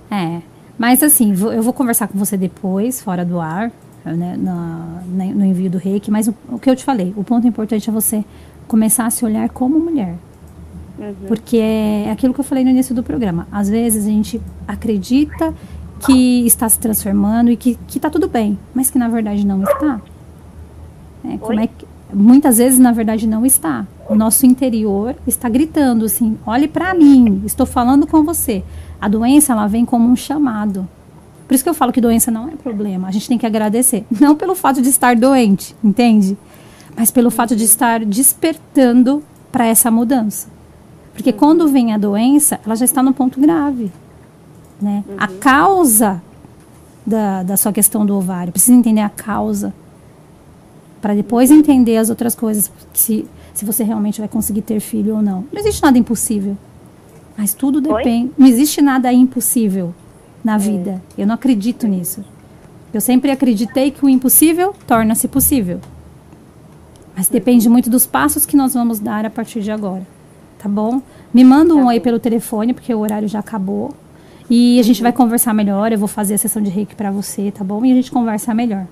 É, 0.10 0.42
mas 0.78 1.02
assim, 1.04 1.32
eu 1.32 1.62
vou 1.64 1.74
conversar 1.74 2.08
com 2.08 2.18
você 2.18 2.36
depois, 2.38 3.02
fora 3.02 3.24
do 3.26 3.40
ar, 3.40 3.72
né, 4.04 4.36
na- 4.38 5.02
na- 5.08 5.26
no 5.26 5.46
envio 5.46 5.70
do 5.70 5.78
reiki, 5.78 6.10
mas 6.12 6.28
o, 6.28 6.36
o 6.50 6.60
que 6.60 6.70
eu 6.70 6.76
te 6.76 6.84
falei, 6.84 7.14
o 7.16 7.24
ponto 7.24 7.48
importante 7.48 7.90
é 7.90 7.94
você 7.94 8.26
começar 8.68 9.06
a 9.06 9.10
se 9.10 9.24
olhar 9.24 9.48
como 9.50 9.80
mulher. 9.80 10.16
Porque 11.28 11.58
é 11.58 12.12
aquilo 12.12 12.34
que 12.34 12.40
eu 12.40 12.44
falei 12.44 12.64
no 12.64 12.70
início 12.70 12.94
do 12.94 13.02
programa. 13.02 13.48
Às 13.52 13.68
vezes 13.70 14.06
a 14.06 14.10
gente 14.10 14.40
acredita 14.68 15.54
que 16.06 16.46
está 16.46 16.68
se 16.70 16.78
transformando 16.80 17.50
e 17.52 17.58
que, 17.58 17.76
que 17.88 18.00
tá 18.00 18.10
tudo 18.10 18.28
bem, 18.28 18.58
mas 18.74 18.92
que 18.92 18.98
na 19.00 19.08
verdade 19.08 19.46
não 19.46 19.64
está. 19.64 20.00
É, 21.26 21.38
como 21.38 21.60
é 21.60 21.68
que, 21.68 21.86
muitas 22.14 22.58
vezes, 22.58 22.80
na 22.80 22.92
verdade, 22.92 23.28
não 23.28 23.46
está. 23.46 23.86
O 24.10 24.16
nosso 24.16 24.46
interior 24.46 25.16
está 25.26 25.50
gritando 25.50 26.06
assim: 26.06 26.38
olhe 26.46 26.68
para 26.68 26.94
mim, 26.94 27.42
estou 27.46 27.66
falando 27.66 28.08
com 28.08 28.24
você. 28.24 28.64
A 29.00 29.08
doença 29.08 29.54
ela 29.54 29.68
vem 29.68 29.86
como 29.86 30.08
um 30.08 30.16
chamado. 30.16 30.88
Por 31.48 31.56
isso 31.56 31.64
que 31.64 31.70
eu 31.70 31.74
falo 31.74 31.92
que 31.92 32.00
doença 32.00 32.32
não 32.32 32.48
é 32.48 32.52
problema. 32.52 33.08
A 33.08 33.12
gente 33.12 33.28
tem 33.28 33.38
que 33.38 33.46
agradecer. 33.46 34.06
Não 34.22 34.36
pelo 34.36 34.56
fato 34.56 34.82
de 34.82 34.88
estar 34.88 35.18
doente, 35.18 35.76
entende? 35.84 36.38
Mas 36.96 37.12
pelo 37.12 37.30
fato 37.30 37.58
de 37.58 37.66
estar 37.66 38.06
despertando 38.06 39.22
para 39.52 39.66
essa 39.68 39.92
mudança. 39.92 40.48
Porque 41.14 41.34
quando 41.34 41.68
vem 41.68 41.94
a 41.94 41.98
doença, 41.98 42.58
ela 42.66 42.76
já 42.76 42.86
está 42.86 43.04
no 43.04 43.14
ponto 43.14 43.38
grave. 43.38 43.92
Né? 44.82 45.04
A 45.18 45.28
causa 45.28 46.22
da, 47.06 47.44
da 47.44 47.58
sua 47.58 47.74
questão 47.74 48.06
do 48.06 48.16
ovário, 48.16 48.54
precisa 48.54 48.78
entender 48.78 49.02
a 49.02 49.10
causa 49.10 49.74
para 51.02 51.16
depois 51.16 51.50
entender 51.50 51.98
as 51.98 52.10
outras 52.10 52.36
coisas, 52.36 52.72
se, 52.94 53.26
se 53.54 53.66
você 53.66 53.84
realmente 53.84 54.20
vai 54.20 54.30
conseguir 54.30 54.62
ter 54.62 54.80
filho 54.80 55.16
ou 55.16 55.22
não. 55.22 55.46
Não 55.52 55.60
existe 55.60 55.82
nada 55.82 55.98
impossível. 55.98 56.56
Mas 57.38 57.54
tudo 57.54 57.78
Oi? 57.92 57.98
depende. 57.98 58.32
Não 58.38 58.48
existe 58.48 58.82
nada 58.82 59.12
impossível 59.12 59.94
na 60.44 60.58
vida. 60.58 61.02
Eu 61.18 61.26
não 61.26 61.36
acredito 61.36 61.88
nisso. 61.88 62.24
Eu 62.94 63.02
sempre 63.02 63.32
acreditei 63.32 63.90
que 63.90 64.06
o 64.06 64.10
impossível 64.10 64.76
torna-se 64.86 65.28
possível. 65.28 65.80
Mas 67.16 67.30
depende 67.30 67.68
muito 67.68 67.90
dos 67.90 68.06
passos 68.06 68.46
que 68.46 68.56
nós 68.56 68.74
vamos 68.74 69.00
dar 69.00 69.26
a 69.26 69.30
partir 69.30 69.62
de 69.62 69.72
agora. 69.72 70.06
Tá 70.60 70.70
bom? 70.70 71.02
Me 71.34 71.44
manda 71.44 71.74
um 71.74 71.88
oi 71.88 72.00
pelo 72.00 72.20
telefone, 72.20 72.74
porque 72.74 72.94
o 72.94 73.00
horário 73.00 73.28
já 73.28 73.40
acabou. 73.40 73.94
E 74.50 74.80
a 74.80 74.84
gente 74.84 75.02
vai 75.02 75.12
conversar 75.12 75.54
melhor. 75.54 75.92
Eu 75.92 75.98
vou 75.98 76.08
fazer 76.08 76.36
a 76.36 76.38
sessão 76.38 76.62
de 76.62 76.70
reiki 76.70 76.96
para 76.96 77.10
você, 77.10 77.50
tá 77.52 77.64
bom? 77.64 77.84
E 77.86 77.92
a 77.92 77.96
gente 77.96 78.12
conversa 78.12 78.54
melhor. 78.54 78.86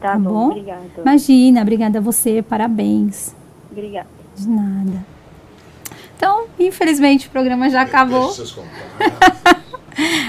Tá, 0.00 0.12
Tá 0.12 0.18
bom, 0.18 0.30
bom? 0.30 0.50
obrigada. 0.50 0.82
Imagina, 0.98 1.62
obrigada 1.62 1.98
a 1.98 2.02
você, 2.02 2.42
parabéns. 2.42 3.34
Obrigada. 3.70 4.06
De 4.36 4.48
nada. 4.48 5.04
Então, 6.16 6.46
infelizmente, 6.58 7.26
o 7.28 7.30
programa 7.30 7.68
já 7.70 7.82
acabou. 7.82 8.30
Seus 8.30 8.52
contatos. 8.52 9.58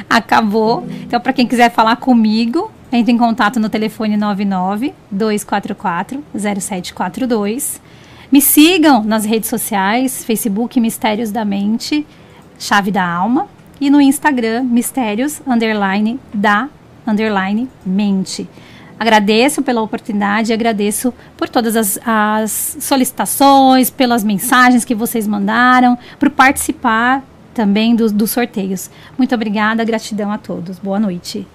Acabou. 0.09 0.83
Então, 1.03 1.19
para 1.21 1.31
quem 1.33 1.45
quiser 1.45 1.69
falar 1.71 1.95
comigo, 1.97 2.71
entre 2.91 3.11
em 3.11 3.17
contato 3.17 3.59
no 3.59 3.69
telefone 3.69 4.17
99 4.17 4.93
244 5.11 6.23
0742. 6.35 7.79
Me 8.31 8.41
sigam 8.41 9.03
nas 9.03 9.25
redes 9.25 9.49
sociais, 9.49 10.23
Facebook 10.23 10.79
Mistérios 10.79 11.31
da 11.31 11.45
Mente, 11.45 12.05
Chave 12.57 12.91
da 12.91 13.07
Alma, 13.07 13.47
e 13.79 13.89
no 13.89 14.01
Instagram 14.01 14.63
Mistérios 14.63 15.41
underline 15.47 16.19
da 16.33 16.67
underline 17.07 17.69
mente. 17.85 18.47
Agradeço 18.99 19.61
pela 19.61 19.81
oportunidade, 19.81 20.51
agradeço 20.51 21.13
por 21.37 21.47
todas 21.47 21.75
as, 21.75 21.99
as 22.05 22.77
solicitações, 22.81 23.89
pelas 23.89 24.23
mensagens 24.23 24.83
que 24.83 24.93
vocês 24.93 25.25
mandaram, 25.25 25.97
por 26.19 26.29
participar 26.29 27.23
também 27.53 27.95
dos, 27.95 28.11
dos 28.11 28.31
sorteios. 28.31 28.89
Muito 29.17 29.33
obrigada, 29.33 29.83
gratidão 29.85 30.31
a 30.31 30.37
todos. 30.37 30.77
Boa 30.79 30.99
noite. 30.99 31.47